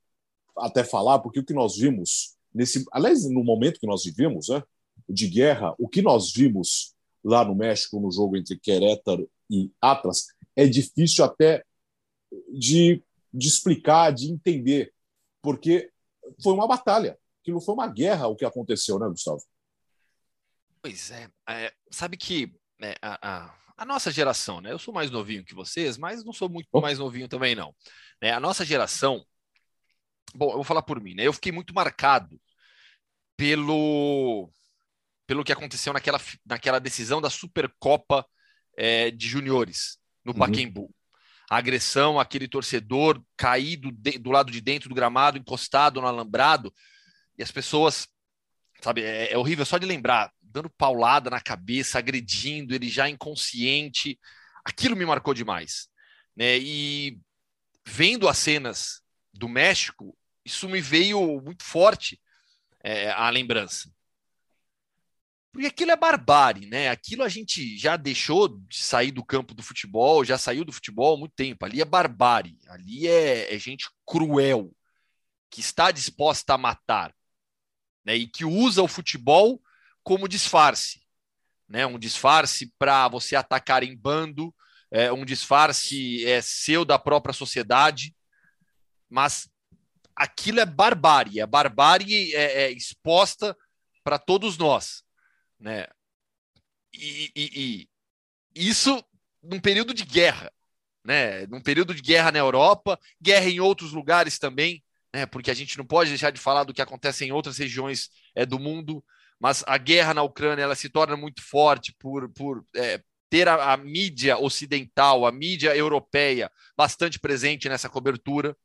[0.57, 4.63] até falar, porque o que nós vimos nesse, aliás, no momento que nós vivemos, né,
[5.09, 10.29] de guerra, o que nós vimos lá no México no jogo entre Querétaro e Atlas
[10.57, 11.65] é difícil até
[12.51, 13.03] de,
[13.33, 14.93] de explicar, de entender,
[15.43, 15.91] porque
[16.43, 19.43] foi uma batalha, aquilo foi uma guerra o que aconteceu, né, Gustavo?
[20.83, 24.73] Pois é, é sabe que né, a, a, a, nossa geração, né?
[24.73, 27.75] Eu sou mais novinho que vocês, mas não sou muito mais novinho também, não.
[28.23, 29.25] Né, a nossa geração,
[30.35, 31.25] bom, eu vou falar por mim, né?
[31.25, 32.41] Eu fiquei muito marcado
[33.37, 34.51] pelo,
[35.27, 38.27] pelo que aconteceu naquela, naquela decisão da Supercopa
[38.77, 40.39] é, de Juniores, no uhum.
[40.39, 40.95] Paquembu.
[41.51, 46.73] A agressão, aquele torcedor caído de, do lado de dentro do gramado, encostado no alambrado,
[47.39, 48.07] e as pessoas,
[48.83, 54.19] sabe, é, é horrível só de lembrar, dando paulada na cabeça, agredindo, ele já inconsciente.
[54.65, 55.89] Aquilo me marcou demais.
[56.37, 56.59] Né?
[56.59, 57.19] E
[57.87, 62.21] vendo as cenas do México, isso me veio muito forte
[62.83, 63.91] é, a lembrança.
[65.53, 66.89] Porque aquilo é barbárie, né?
[66.89, 71.17] Aquilo a gente já deixou de sair do campo do futebol, já saiu do futebol
[71.17, 71.65] há muito tempo.
[71.65, 74.71] Ali é barbárie, ali é, é gente cruel,
[75.51, 77.15] que está disposta a matar,
[78.05, 78.15] né?
[78.15, 79.61] E que usa o futebol
[80.09, 81.03] como disfarce,
[81.69, 81.85] né?
[81.85, 84.55] Um disfarce para você atacar em bando,
[84.91, 88.17] é, um disfarce é, seu da própria sociedade,
[89.07, 89.51] mas
[90.17, 93.55] aquilo é barbárie, é barbárie é, é exposta
[94.03, 95.03] para todos nós,
[95.61, 95.87] né?
[96.95, 97.89] E, e, e,
[98.55, 99.05] isso
[99.43, 100.51] num período de guerra,
[101.05, 101.47] né?
[101.49, 104.83] Num período de guerra na Europa, guerra em outros lugares também,
[105.15, 105.27] né?
[105.27, 108.47] Porque a gente não pode deixar de falar do que acontece em outras regiões é,
[108.47, 109.05] do mundo,
[109.41, 113.73] mas a guerra na Ucrânia ela se torna muito forte por, por é, ter a,
[113.73, 118.57] a mídia ocidental, a mídia europeia bastante presente nessa cobertura.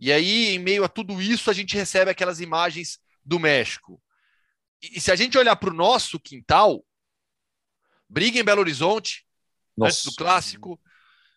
[0.00, 4.00] E aí, em meio a tudo isso, a gente recebe aquelas imagens do México.
[4.82, 6.84] E, e se a gente olhar para o nosso quintal,
[8.08, 9.24] briga em Belo Horizonte,
[9.76, 9.92] Nossa.
[9.92, 10.80] antes do clássico,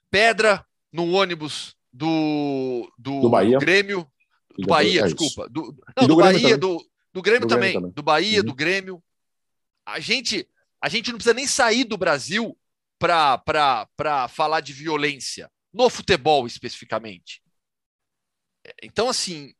[0.09, 3.57] pedra no ônibus do, do, do, Bahia.
[3.59, 4.09] Grêmio,
[4.57, 5.49] do Bahia, é desculpa.
[5.49, 8.45] Do, não, do, do Bahia, do, do Grêmio, também, também, do Bahia, uhum.
[8.45, 9.03] do Grêmio.
[9.85, 10.47] A gente,
[10.81, 12.57] a gente não precisa nem sair do Brasil
[12.99, 17.41] para falar de violência, no futebol especificamente.
[18.83, 19.53] Então, assim,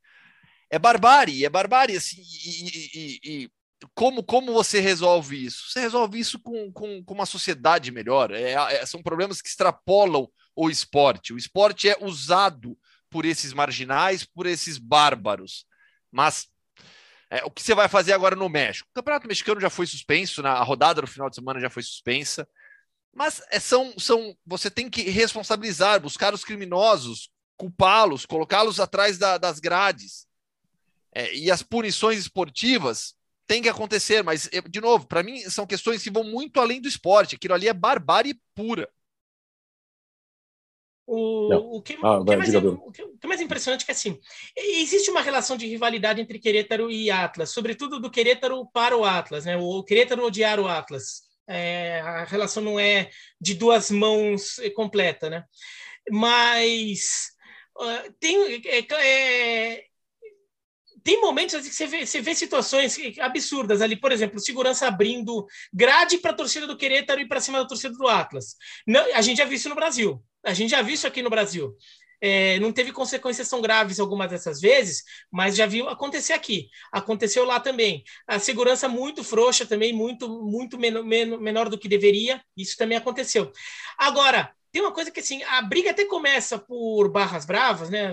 [0.69, 3.51] é barbárie, é barbárie, assim, e, e, e,
[3.93, 5.69] como, como você resolve isso?
[5.69, 8.31] Você resolve isso com, com, com uma sociedade melhor.
[8.31, 11.33] É, é, são problemas que extrapolam o esporte.
[11.33, 12.77] O esporte é usado
[13.09, 15.65] por esses marginais, por esses bárbaros.
[16.11, 16.47] Mas
[17.31, 18.89] é, o que você vai fazer agora no México?
[18.91, 21.81] O Campeonato Mexicano já foi suspenso, na, a rodada no final de semana já foi
[21.81, 22.45] suspensa.
[23.13, 29.37] Mas é, são, são, você tem que responsabilizar, buscar os criminosos, culpá-los, colocá-los atrás da,
[29.37, 30.27] das grades.
[31.15, 33.15] É, e as punições esportivas
[33.47, 36.87] têm que acontecer, mas, de novo, para mim são questões que vão muito além do
[36.87, 37.35] esporte.
[37.35, 38.89] Aquilo ali é barbárie pura.
[41.05, 43.91] O, o, que, ah, o, que é mais, o, que, é mais, impressionante é que
[43.91, 44.17] assim
[44.55, 49.45] existe uma relação de rivalidade entre Querétaro e Atlas, sobretudo do Querétaro para o Atlas,
[49.45, 49.57] né?
[49.57, 51.23] O Querétaro odiar o Atlas.
[51.47, 55.43] É, a relação não é de duas mãos completa, né?
[56.09, 57.31] Mas
[58.19, 59.83] tem, é, é,
[61.03, 65.45] tem momentos assim, que você vê, você vê situações absurdas ali, por exemplo, segurança abrindo
[65.73, 68.55] grade para a torcida do Querétaro e para cima da torcida do Atlas.
[68.85, 70.23] Não, a gente já viu isso no Brasil.
[70.45, 71.75] A gente já viu isso aqui no Brasil.
[72.23, 76.69] É, não teve consequências tão graves algumas dessas vezes, mas já viu acontecer aqui.
[76.91, 78.03] Aconteceu lá também.
[78.27, 82.39] A segurança muito frouxa também, muito, muito menor, menor do que deveria.
[82.55, 83.51] Isso também aconteceu.
[83.97, 88.11] Agora, tem uma coisa que assim, a briga até começa por barras bravas, né?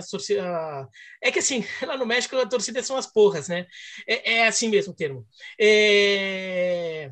[1.21, 3.65] É que assim, lá no México a torcida são as porras, né?
[4.07, 5.25] É, é assim mesmo o termo.
[5.59, 7.11] É...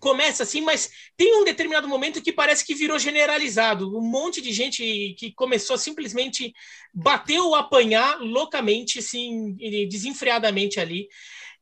[0.00, 3.96] Começa assim, mas tem um determinado momento que parece que virou generalizado.
[3.96, 6.52] Um monte de gente que começou simplesmente
[6.92, 9.54] bater ou apanhar loucamente, assim,
[9.88, 11.08] desenfreadamente ali.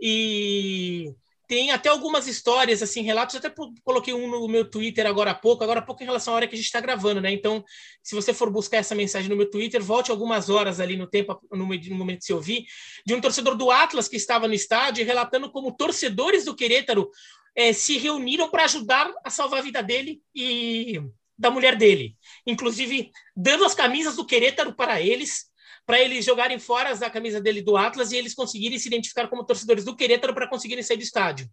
[0.00, 1.14] E
[1.48, 3.52] tem até algumas histórias, assim, relatos, até
[3.84, 6.46] coloquei um no meu Twitter agora há pouco, agora há pouco em relação à hora
[6.46, 7.30] que a gente está gravando, né?
[7.30, 7.64] Então,
[8.02, 11.40] se você for buscar essa mensagem no meu Twitter, volte algumas horas ali no tempo,
[11.52, 12.66] no, momento de se ouvir,
[13.04, 17.10] de um torcedor do Atlas que estava no estádio, relatando como torcedores do Querétaro
[17.56, 21.00] é, se reuniram para ajudar a salvar a vida dele e
[21.36, 22.14] da mulher dele.
[22.46, 25.46] Inclusive, dando as camisas do Querétaro para eles,
[25.86, 29.44] para eles jogarem fora da camisa dele do Atlas e eles conseguirem se identificar como
[29.44, 31.48] torcedores do Querétaro para conseguirem sair do estádio.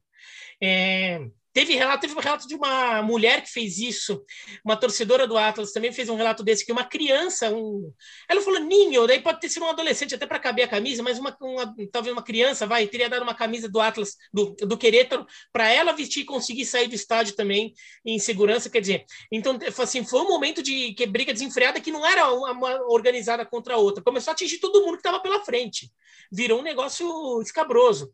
[0.62, 1.20] É,
[1.54, 4.24] Teve relato, teve um relato de uma mulher que fez isso,
[4.66, 7.94] uma torcedora do Atlas também fez um relato desse, que uma criança, um...
[8.28, 11.20] ela falou ninho, daí pode ter sido um adolescente até para caber a camisa, mas
[11.20, 15.28] uma, uma, talvez uma criança, vai, teria dado uma camisa do Atlas, do, do Querétaro,
[15.52, 17.74] para ela vestir e conseguir sair do estádio também
[18.04, 22.04] em segurança, quer dizer, então, assim, foi um momento de que briga desenfreada que não
[22.04, 25.46] era uma, uma organizada contra a outra, começou a atingir todo mundo que estava pela
[25.46, 25.92] frente,
[26.32, 28.12] virou um negócio escabroso.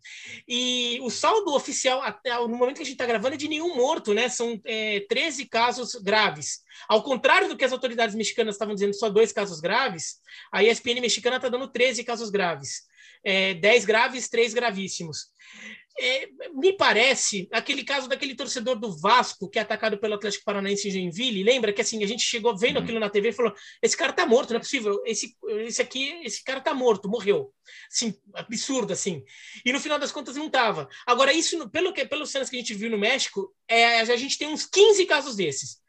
[0.47, 3.75] E o saldo oficial, até no momento que a gente está gravando, é de nenhum
[3.75, 4.30] morto, né?
[4.30, 6.59] São é, 13 casos graves.
[6.88, 10.17] Ao contrário do que as autoridades mexicanas estavam dizendo, só dois casos graves,
[10.51, 12.88] a ESPN mexicana está dando 13 casos graves.
[13.23, 15.27] é, 10 graves, 3 gravíssimos.
[16.01, 20.87] É, me parece aquele caso daquele torcedor do Vasco que é atacado pelo Atlético Paranaense
[20.87, 21.43] em Joinville.
[21.43, 22.83] Lembra que assim a gente chegou vendo uhum.
[22.83, 25.01] aquilo na TV e falou: esse cara tá morto, não é possível.
[25.05, 25.35] Esse,
[25.65, 27.53] esse aqui, esse cara tá morto, morreu.
[27.91, 29.23] Assim, absurdo assim.
[29.65, 30.87] E no final das contas não tava.
[31.05, 34.37] Agora isso, pelo que pelos cenas que a gente viu no México, é, a gente
[34.37, 35.79] tem uns 15 casos desses.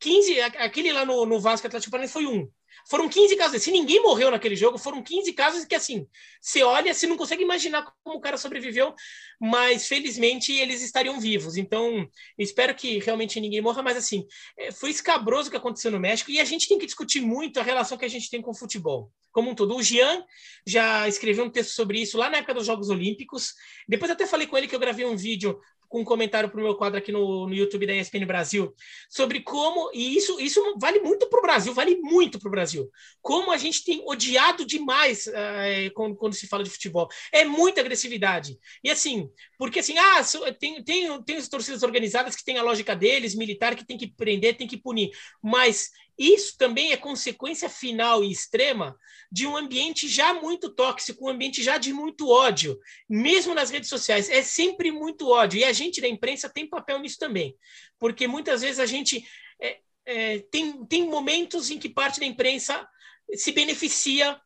[0.00, 2.50] 15, aquele lá no, no Vasco Atlético Paranaense foi um.
[2.88, 3.62] Foram 15 casos.
[3.62, 6.06] Se ninguém morreu naquele jogo, foram 15 casos que, assim,
[6.40, 8.94] você olha, você não consegue imaginar como o cara sobreviveu,
[9.40, 11.56] mas felizmente eles estariam vivos.
[11.56, 12.08] Então,
[12.38, 14.26] espero que realmente ninguém morra, mas, assim,
[14.58, 17.60] é, foi escabroso o que aconteceu no México e a gente tem que discutir muito
[17.60, 19.76] a relação que a gente tem com o futebol, como um todo.
[19.76, 20.24] O Jean
[20.66, 23.54] já escreveu um texto sobre isso lá na época dos Jogos Olímpicos.
[23.88, 25.60] Depois até falei com ele que eu gravei um vídeo
[25.90, 28.72] com um comentário para o meu quadro aqui no, no YouTube da ESPN Brasil,
[29.08, 32.88] sobre como, e isso, isso vale muito para o Brasil, vale muito para o Brasil,
[33.20, 37.08] como a gente tem odiado demais uh, quando, quando, se fala de futebol.
[37.32, 38.56] É muita agressividade.
[38.84, 39.28] E assim,
[39.58, 40.22] porque assim, ah,
[40.58, 44.06] tem, tem, tem as torcidas organizadas que têm a lógica deles, militar que tem que
[44.06, 45.10] prender, tem que punir,
[45.42, 48.94] mas isso também é consequência final e extrema
[49.32, 53.88] de um ambiente já muito tóxico, um ambiente já de muito ódio, mesmo nas redes
[53.88, 54.28] sociais.
[54.28, 55.58] É sempre muito ódio.
[55.58, 57.56] E a gente da imprensa tem papel nisso também,
[57.98, 59.26] porque muitas vezes a gente
[59.58, 62.86] é, é, tem, tem momentos em que parte da imprensa
[63.34, 64.38] se beneficia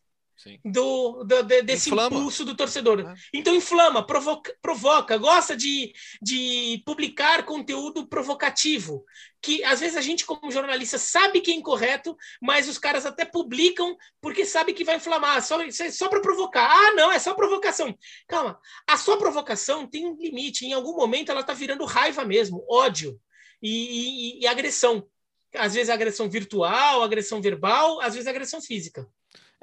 [0.65, 2.17] do, do, desse inflama.
[2.17, 3.01] impulso do torcedor.
[3.01, 3.15] É.
[3.33, 9.05] Então inflama, provoca, provoca, gosta de, de publicar conteúdo provocativo,
[9.41, 13.25] que às vezes a gente como jornalista sabe que é incorreto, mas os caras até
[13.25, 15.59] publicam porque sabe que vai inflamar, só,
[15.93, 16.69] só para provocar.
[16.71, 17.97] Ah, não, é só provocação.
[18.27, 22.65] Calma, a sua provocação tem um limite, em algum momento ela está virando raiva mesmo,
[22.69, 23.19] ódio
[23.63, 25.07] e, e, e agressão.
[25.55, 29.09] Às vezes agressão virtual, agressão verbal, às vezes agressão física.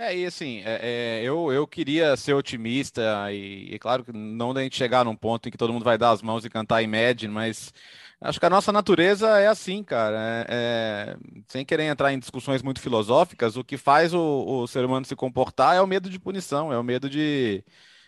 [0.02, 4.52] É, e assim, é, é, eu, eu queria ser otimista, e, e claro que não
[4.52, 6.82] da gente chegar num ponto em que todo mundo vai dar as mãos e cantar
[6.82, 7.72] Imagine, mas
[8.20, 10.18] acho que a nossa natureza é assim, cara.
[10.50, 14.84] É, é, sem querer entrar em discussões muito filosóficas, o que faz o, o ser
[14.84, 17.64] humano se comportar é o medo de punição, é o medo de.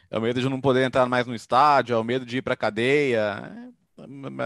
[0.09, 2.41] É o medo de não poder entrar mais no estádio, é o medo de ir
[2.41, 3.71] para cadeia.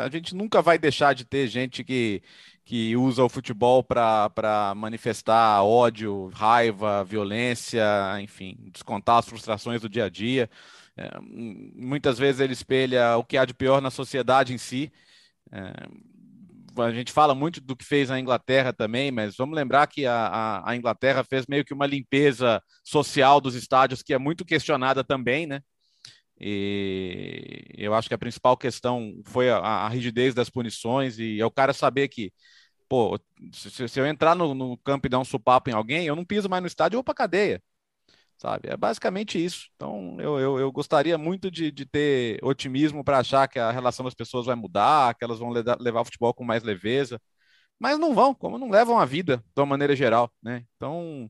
[0.04, 2.22] A gente nunca vai deixar de ter gente que,
[2.68, 7.82] que usa o futebol para manifestar ódio, raiva, violência,
[8.20, 10.50] enfim, descontar as frustrações do dia a dia.
[10.98, 14.92] É, muitas vezes ele espelha o que há de pior na sociedade em si.
[15.50, 15.72] É,
[16.84, 20.28] a gente fala muito do que fez a Inglaterra também, mas vamos lembrar que a,
[20.28, 25.06] a, a, Inglaterra fez meio que uma limpeza social dos estádios que é muito questionada
[25.06, 25.62] também, né?
[26.38, 31.46] E eu acho que a principal questão foi a, a rigidez das punições e é
[31.46, 32.34] o cara saber que
[32.88, 33.20] pô,
[33.52, 36.26] se, se eu entrar no, no, campo e dar um supapo em alguém, eu não
[36.26, 37.62] piso mais no estádio, vou para cadeia,
[38.38, 38.70] sabe?
[38.70, 39.70] É basicamente isso.
[39.76, 44.06] Então, eu, eu, eu gostaria muito de, de ter otimismo para achar que a relação
[44.06, 47.22] das pessoas vai mudar, que elas vão levar, levar o futebol com mais leveza,
[47.80, 50.66] mas não vão, como não levam a vida de uma maneira geral, né?
[50.76, 51.30] Então,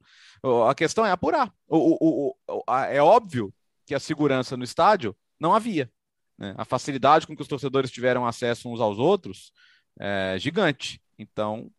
[0.70, 1.54] a questão é apurar.
[1.68, 3.54] O, o, o, é óbvio
[3.86, 5.92] que a segurança no estádio não havia.
[6.38, 6.54] Né?
[6.58, 9.52] A facilidade com que os torcedores tiveram acesso uns aos outros
[10.00, 11.02] é gigante.
[11.18, 11.72] Então,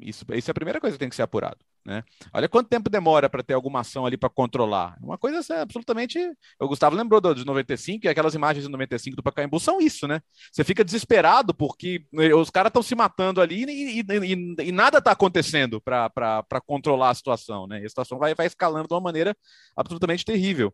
[0.00, 1.58] isso, isso é a primeira coisa que tem que ser apurado.
[1.84, 2.04] Né?
[2.32, 4.96] Olha quanto tempo demora para ter alguma ação ali para controlar.
[5.02, 6.18] Uma coisa assim, absolutamente.
[6.60, 10.20] O Gustavo lembrou de 95 e aquelas imagens de 95 do Pacaembu são isso, né?
[10.52, 14.98] Você fica desesperado porque os caras estão se matando ali e, e, e, e nada
[14.98, 17.82] está acontecendo para controlar a situação, né?
[17.82, 19.36] E a situação vai, vai escalando de uma maneira
[19.76, 20.72] absolutamente terrível.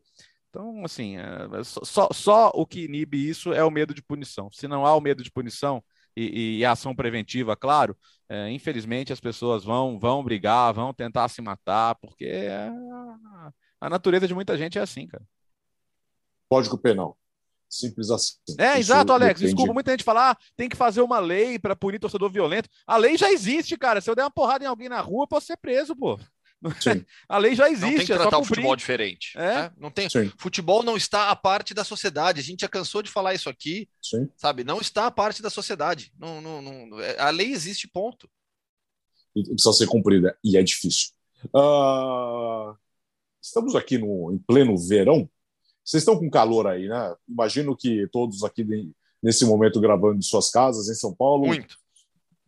[0.51, 4.51] Então, assim, é, só, só o que inibe isso é o medo de punição.
[4.53, 5.83] Se não há o medo de punição,
[6.21, 7.97] e, e ação preventiva, claro,
[8.29, 12.71] é, infelizmente as pessoas vão, vão brigar, vão tentar se matar, porque é,
[13.81, 15.25] a natureza de muita gente é assim, cara.
[16.49, 17.17] Código penal.
[17.69, 18.37] Simples assim.
[18.59, 19.41] É, Isso exato, Alex.
[19.41, 19.55] Depende...
[19.55, 22.69] Desculpa, muita gente falar, ah, tem que fazer uma lei para punir torcedor violento.
[22.87, 24.01] A lei já existe, cara.
[24.01, 26.19] Se eu der uma porrada em alguém na rua, eu posso ser preso, pô.
[27.29, 27.85] A lei já existe.
[27.85, 29.33] Não tem que é tratar é o futebol diferente.
[29.37, 29.55] É?
[29.55, 29.73] Né?
[29.79, 30.09] Não tem.
[30.09, 30.33] Sim.
[30.39, 32.41] Futebol não está a parte da sociedade.
[32.41, 33.89] A gente já cansou de falar isso aqui.
[34.03, 34.29] Sim.
[34.37, 34.65] Sabe?
[34.65, 36.13] Não está a parte da sociedade.
[36.19, 37.01] Não, não, não...
[37.01, 38.29] É, a lei existe, ponto.
[39.37, 40.37] E precisa ser cumprida.
[40.43, 41.11] E é difícil.
[41.55, 42.77] Uh...
[43.41, 45.29] Estamos aqui no, em pleno verão.
[45.85, 47.15] Vocês estão com calor aí, né?
[47.27, 48.67] Imagino que todos aqui
[49.23, 51.47] nesse momento gravando de suas casas em São Paulo.
[51.47, 51.77] Muito.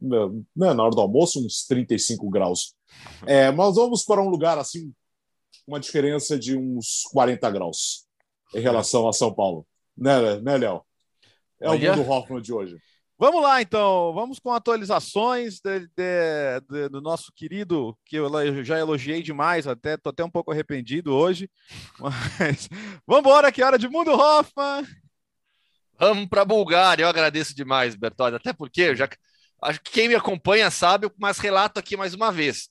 [0.00, 2.74] Né, na hora do almoço, uns 35 graus.
[3.26, 4.92] É, mas vamos para um lugar assim,
[5.66, 8.06] uma diferença de uns 40 graus
[8.54, 9.66] em relação a São Paulo.
[9.96, 10.84] Né, né Léo?
[11.60, 12.76] É Olha, o mundo Hoffman de hoje.
[13.18, 14.14] Vamos lá, então.
[14.14, 19.94] Vamos com atualizações de, de, de, do nosso querido, que eu já elogiei demais, até
[19.94, 21.50] estou até um pouco arrependido hoje.
[22.00, 22.66] Mas
[23.06, 24.86] vamos embora, que é hora de Mundo Hoffman.
[25.98, 27.02] Vamos para a Bulgária.
[27.02, 29.06] Eu agradeço demais, Bertoldi, até porque eu já
[29.60, 32.70] acho que quem me acompanha sabe, mas relato aqui mais uma vez.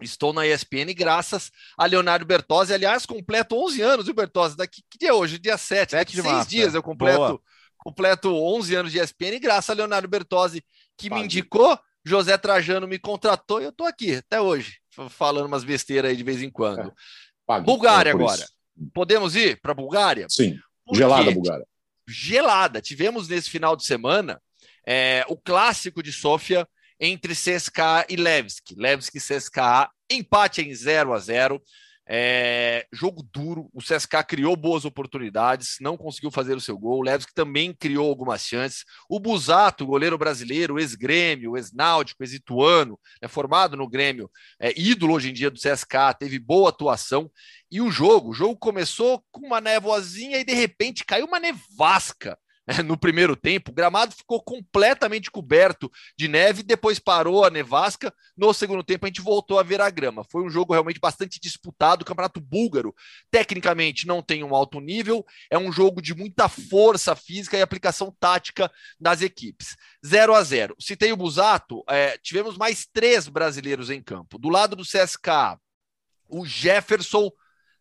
[0.00, 2.74] Estou na ESPN graças a Leonardo Bertozzi.
[2.74, 4.56] Aliás, completo 11 anos, viu, Bertozzi?
[4.56, 5.38] Daqui que dia é hoje?
[5.38, 5.90] Dia 7.
[5.90, 7.40] 7 de seis dias eu completo Boa
[7.86, 10.60] completo 11 anos de ESPN, graças a Leonardo Bertozzi,
[10.98, 15.62] que me indicou, José Trajano me contratou e eu estou aqui até hoje, falando umas
[15.62, 16.92] besteiras aí de vez em quando.
[17.48, 18.42] É, Bulgária agora.
[18.42, 18.52] Isso.
[18.92, 20.26] Podemos ir para Bulgária?
[20.28, 21.66] Sim, Porque gelada Bulgária.
[22.08, 22.82] Gelada.
[22.82, 24.42] Tivemos nesse final de semana
[24.84, 26.68] é, o clássico de Sofia
[27.00, 28.74] entre CSKA e Levski.
[28.76, 31.62] Levski e CSKA, empate em 0 a 0
[32.08, 37.00] é, jogo duro, o CSK criou boas oportunidades, não conseguiu fazer o seu gol.
[37.00, 38.84] O Levski também criou algumas chances.
[39.08, 44.30] O Busato, goleiro brasileiro, ex-grêmio, ex-náutico, ex-ituano, é formado no Grêmio,
[44.60, 47.28] é ídolo hoje em dia do CSK, teve boa atuação.
[47.70, 52.38] E o jogo, o jogo começou com uma névoazinha e de repente caiu uma nevasca
[52.84, 53.70] no primeiro tempo.
[53.70, 58.12] O gramado ficou completamente coberto de neve, depois parou a nevasca.
[58.36, 60.24] No segundo tempo, a gente voltou a ver a grama.
[60.30, 62.02] Foi um jogo realmente bastante disputado.
[62.02, 62.94] O campeonato búlgaro,
[63.30, 68.14] tecnicamente, não tem um alto nível, é um jogo de muita força física e aplicação
[68.18, 69.76] tática das equipes.
[70.04, 74.38] 0 a 0 Citei o Busato, é, tivemos mais três brasileiros em campo.
[74.38, 75.58] Do lado do CSK,
[76.28, 77.30] o Jefferson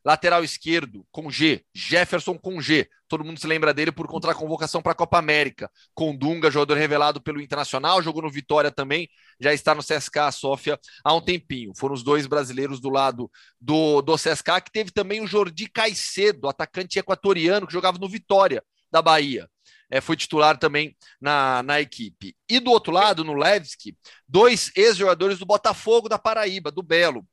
[0.05, 2.87] lateral esquerdo com G, Jefferson com G.
[3.07, 5.69] Todo mundo se lembra dele por contra a convocação para a Copa América.
[5.95, 10.79] Com Dunga, jogador revelado pelo Internacional, jogou no Vitória também, já está no CSKA Sofia
[11.03, 11.73] há um tempinho.
[11.75, 13.29] Foram os dois brasileiros do lado
[13.59, 18.63] do, do CSKA, que teve também o Jordi Caicedo, atacante equatoriano, que jogava no Vitória
[18.91, 19.49] da Bahia.
[19.89, 22.35] É, foi titular também na, na equipe.
[22.49, 23.95] E do outro lado, no Levski,
[24.27, 27.25] dois ex-jogadores do Botafogo da Paraíba, do Belo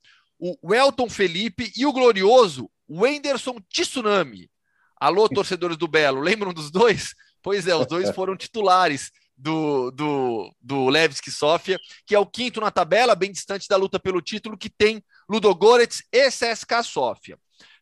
[0.45, 4.51] o Elton Felipe e o glorioso Wenderson Tsunami.
[4.97, 7.15] Alô, torcedores do Belo, lembram dos dois?
[7.41, 12.61] Pois é, os dois foram titulares do, do, do Levski Sofia, que é o quinto
[12.61, 17.39] na tabela, bem distante da luta pelo título, que tem Ludogorets e CSK Sofia.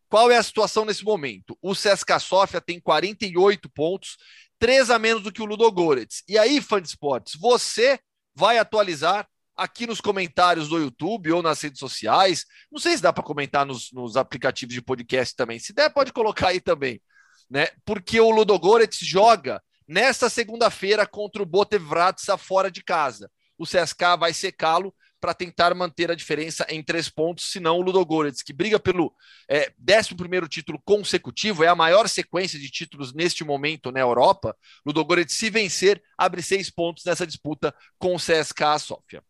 [0.07, 1.57] Qual é a situação nesse momento?
[1.63, 4.19] O CSK Sofia tem 48 pontos,
[4.59, 6.23] 3 a menos do que o Ludogorets.
[6.29, 7.99] E aí, fã de esportes, você
[8.35, 9.27] vai atualizar
[9.61, 12.47] aqui nos comentários do YouTube ou nas redes sociais.
[12.73, 15.59] Não sei se dá para comentar nos, nos, aplicativos de podcast também.
[15.59, 17.01] Se der, pode colocar aí também.
[17.49, 17.69] Né?
[17.85, 23.31] Porque o Ludogorets joga nesta segunda-feira contra o Botevratsa fora de casa.
[23.59, 28.43] O CSK vai secá-lo para tentar manter a diferença em três pontos, senão o Ludogorets,
[28.43, 29.15] que briga pelo
[29.47, 34.57] é, 11 título consecutivo, é a maior sequência de títulos neste momento na Europa.
[34.87, 39.23] Ludogorets, se vencer, abre seis pontos nessa disputa com o CSK Sofia.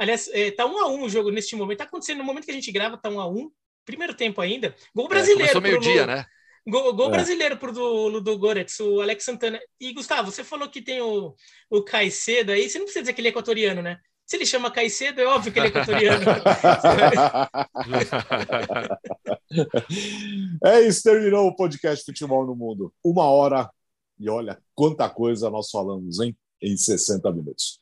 [0.00, 1.76] Aliás, é, tá um a um o jogo neste momento.
[1.76, 3.50] Tá acontecendo no momento que a gente grava, tá um a um.
[3.84, 4.74] Primeiro tempo ainda.
[4.94, 5.58] Gol é, brasileiro.
[5.58, 6.24] É, meio-dia, né?
[6.66, 7.10] Gol, gol é.
[7.10, 9.60] brasileiro pro do, do Goretz, o Alex Santana.
[9.78, 11.34] E, Gustavo, você falou que tem o,
[11.68, 12.66] o Caicedo aí.
[12.66, 13.98] Você não precisa dizer que ele é equatoriano, né?
[14.24, 16.24] Se ele chama Caicedo, é óbvio que ele é equatoriano.
[20.64, 22.90] é isso, terminou o podcast Futebol no Mundo.
[23.04, 23.70] Uma hora
[24.18, 26.34] e olha quanta coisa nós falamos, hein?
[26.62, 27.78] Em 60 minutos.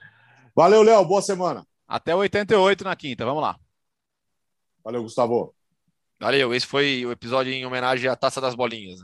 [0.57, 1.05] Valeu, Léo.
[1.05, 1.65] Boa semana.
[1.89, 3.59] Até 88 na quinta, vamos lá.
[4.85, 5.55] Valeu, Gustavo.
[6.21, 9.01] Valeu, esse foi o episódio em homenagem à Taça das Bolinhas.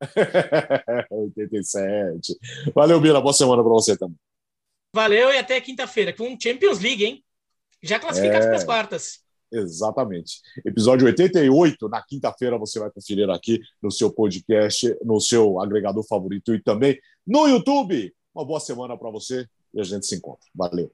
[1.10, 2.38] 87.
[2.74, 3.20] Valeu, Bila.
[3.20, 4.18] Boa semana para você também.
[4.94, 7.24] Valeu e até quinta-feira com Champions League, hein?
[7.82, 8.48] Já classificado é...
[8.48, 9.20] para as quartas.
[9.50, 10.40] Exatamente.
[10.64, 16.54] Episódio 88, na quinta-feira, você vai conferir aqui no seu podcast, no seu agregador favorito
[16.54, 18.14] e também no YouTube.
[18.34, 20.46] Uma boa semana para você e a gente se encontra.
[20.54, 20.92] Valeu.